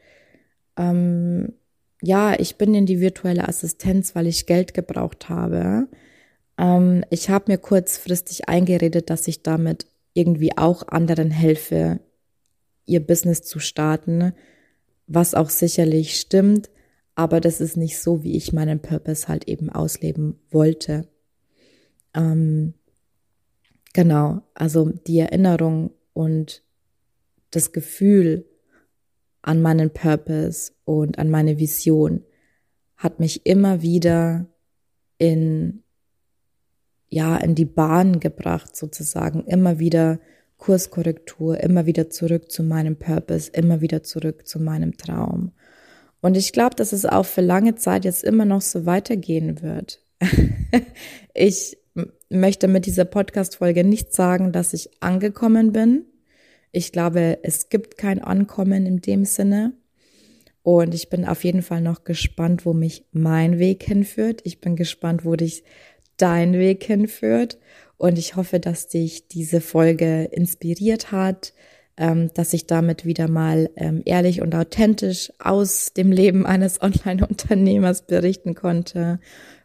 ähm, 0.76 1.52
ja, 2.02 2.38
ich 2.38 2.56
bin 2.56 2.74
in 2.74 2.86
die 2.86 3.00
virtuelle 3.00 3.48
Assistenz, 3.48 4.14
weil 4.14 4.26
ich 4.26 4.46
Geld 4.46 4.74
gebraucht 4.74 5.28
habe. 5.28 5.88
Ähm, 6.58 7.04
ich 7.10 7.30
habe 7.30 7.52
mir 7.52 7.58
kurzfristig 7.58 8.48
eingeredet, 8.48 9.10
dass 9.10 9.28
ich 9.28 9.42
damit 9.42 9.86
irgendwie 10.14 10.56
auch 10.56 10.88
anderen 10.88 11.30
helfe, 11.30 12.00
ihr 12.86 13.04
Business 13.04 13.42
zu 13.42 13.58
starten, 13.58 14.32
was 15.06 15.34
auch 15.34 15.50
sicherlich 15.50 16.18
stimmt, 16.18 16.70
aber 17.14 17.40
das 17.40 17.60
ist 17.60 17.76
nicht 17.76 17.98
so, 17.98 18.22
wie 18.22 18.36
ich 18.36 18.52
meinen 18.52 18.80
Purpose 18.80 19.28
halt 19.28 19.48
eben 19.48 19.70
ausleben 19.70 20.38
wollte. 20.50 21.08
Ähm, 22.14 22.74
genau, 23.92 24.42
also 24.54 24.90
die 25.06 25.18
Erinnerung 25.18 25.90
und 26.12 26.62
das 27.50 27.72
Gefühl, 27.72 28.46
an 29.46 29.62
meinen 29.62 29.90
Purpose 29.90 30.72
und 30.84 31.18
an 31.18 31.30
meine 31.30 31.58
Vision 31.58 32.24
hat 32.96 33.20
mich 33.20 33.46
immer 33.46 33.80
wieder 33.80 34.46
in, 35.18 35.82
ja, 37.08 37.36
in 37.36 37.54
die 37.54 37.64
Bahn 37.64 38.18
gebracht 38.18 38.74
sozusagen, 38.74 39.44
immer 39.44 39.78
wieder 39.78 40.18
Kurskorrektur, 40.58 41.60
immer 41.60 41.86
wieder 41.86 42.10
zurück 42.10 42.50
zu 42.50 42.62
meinem 42.62 42.96
Purpose, 42.96 43.50
immer 43.52 43.80
wieder 43.80 44.02
zurück 44.02 44.46
zu 44.46 44.58
meinem 44.58 44.96
Traum. 44.96 45.52
Und 46.20 46.36
ich 46.36 46.52
glaube, 46.52 46.74
dass 46.74 46.92
es 46.92 47.04
auch 47.04 47.26
für 47.26 47.42
lange 47.42 47.76
Zeit 47.76 48.04
jetzt 48.04 48.24
immer 48.24 48.46
noch 48.46 48.62
so 48.62 48.84
weitergehen 48.84 49.62
wird. 49.62 50.02
ich 51.34 51.78
möchte 52.28 52.66
mit 52.66 52.86
dieser 52.86 53.04
Podcast-Folge 53.04 53.84
nicht 53.84 54.12
sagen, 54.12 54.50
dass 54.50 54.72
ich 54.72 54.90
angekommen 55.00 55.72
bin. 55.72 56.06
Ich 56.76 56.92
glaube, 56.92 57.38
es 57.42 57.70
gibt 57.70 57.96
kein 57.96 58.22
Ankommen 58.22 58.84
in 58.84 59.00
dem 59.00 59.24
Sinne. 59.24 59.72
Und 60.62 60.92
ich 60.92 61.08
bin 61.08 61.24
auf 61.24 61.42
jeden 61.42 61.62
Fall 61.62 61.80
noch 61.80 62.04
gespannt, 62.04 62.66
wo 62.66 62.74
mich 62.74 63.06
mein 63.12 63.58
Weg 63.58 63.82
hinführt. 63.82 64.42
Ich 64.44 64.60
bin 64.60 64.76
gespannt, 64.76 65.24
wo 65.24 65.36
dich 65.36 65.64
dein 66.18 66.52
Weg 66.52 66.84
hinführt. 66.84 67.58
Und 67.96 68.18
ich 68.18 68.36
hoffe, 68.36 68.60
dass 68.60 68.88
dich 68.88 69.26
diese 69.26 69.62
Folge 69.62 70.24
inspiriert 70.24 71.12
hat, 71.12 71.54
ähm, 71.96 72.30
dass 72.34 72.52
ich 72.52 72.66
damit 72.66 73.06
wieder 73.06 73.26
mal 73.26 73.70
ähm, 73.76 74.02
ehrlich 74.04 74.42
und 74.42 74.54
authentisch 74.54 75.32
aus 75.38 75.94
dem 75.94 76.12
Leben 76.12 76.44
eines 76.44 76.82
Online-Unternehmers 76.82 78.02
berichten 78.02 78.54
konnte 78.54 79.18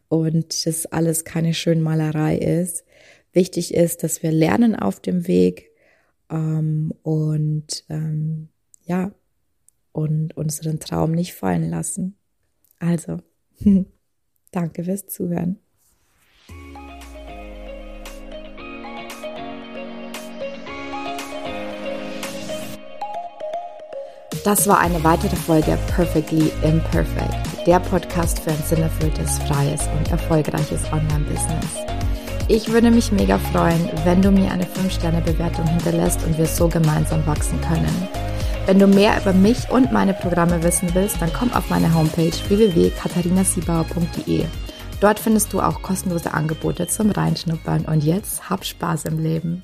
und 0.07 0.65
das 0.65 0.85
alles 0.85 1.25
keine 1.25 1.53
Schönmalerei 1.53 2.37
ist. 2.37 2.85
Wichtig 3.33 3.73
ist, 3.73 4.03
dass 4.03 4.23
wir 4.23 4.31
lernen 4.31 4.77
auf 4.77 5.01
dem 5.01 5.27
Weg, 5.27 5.70
ähm, 6.31 6.93
und 7.03 7.83
ähm, 7.89 8.49
ja, 8.83 9.11
und 9.91 10.35
unseren 10.37 10.79
Traum 10.79 11.11
nicht 11.11 11.33
fallen 11.33 11.69
lassen. 11.69 12.15
Also, 12.79 13.17
danke 14.51 14.83
fürs 14.83 15.07
Zuhören. 15.07 15.59
Das 24.43 24.67
war 24.67 24.79
eine 24.79 25.03
weitere 25.03 25.35
Folge 25.35 25.77
Perfectly 25.95 26.51
Imperfect, 26.63 27.67
der 27.67 27.79
Podcast 27.79 28.39
für 28.39 28.49
ein 28.49 28.63
sinnerfülltes, 28.63 29.37
freies 29.39 29.87
und 29.95 30.09
erfolgreiches 30.09 30.83
Online-Business. 30.91 32.00
Ich 32.53 32.67
würde 32.69 32.91
mich 32.91 33.13
mega 33.13 33.37
freuen, 33.37 33.89
wenn 34.03 34.21
du 34.21 34.29
mir 34.29 34.51
eine 34.51 34.65
5-Sterne-Bewertung 34.65 35.65
hinterlässt 35.67 36.21
und 36.25 36.37
wir 36.37 36.45
so 36.45 36.67
gemeinsam 36.67 37.25
wachsen 37.25 37.57
können. 37.61 38.09
Wenn 38.65 38.77
du 38.77 38.87
mehr 38.87 39.17
über 39.21 39.31
mich 39.31 39.69
und 39.69 39.93
meine 39.93 40.13
Programme 40.13 40.61
wissen 40.61 40.93
willst, 40.93 41.21
dann 41.21 41.31
komm 41.31 41.53
auf 41.53 41.69
meine 41.69 41.93
Homepage 41.93 42.33
www.katharinasiebauer.de. 42.49 44.43
Dort 44.99 45.19
findest 45.19 45.53
du 45.53 45.61
auch 45.61 45.81
kostenlose 45.81 46.33
Angebote 46.33 46.87
zum 46.87 47.11
Reinschnuppern 47.11 47.85
und 47.85 48.03
jetzt 48.03 48.49
hab 48.49 48.65
Spaß 48.65 49.05
im 49.05 49.19
Leben. 49.19 49.63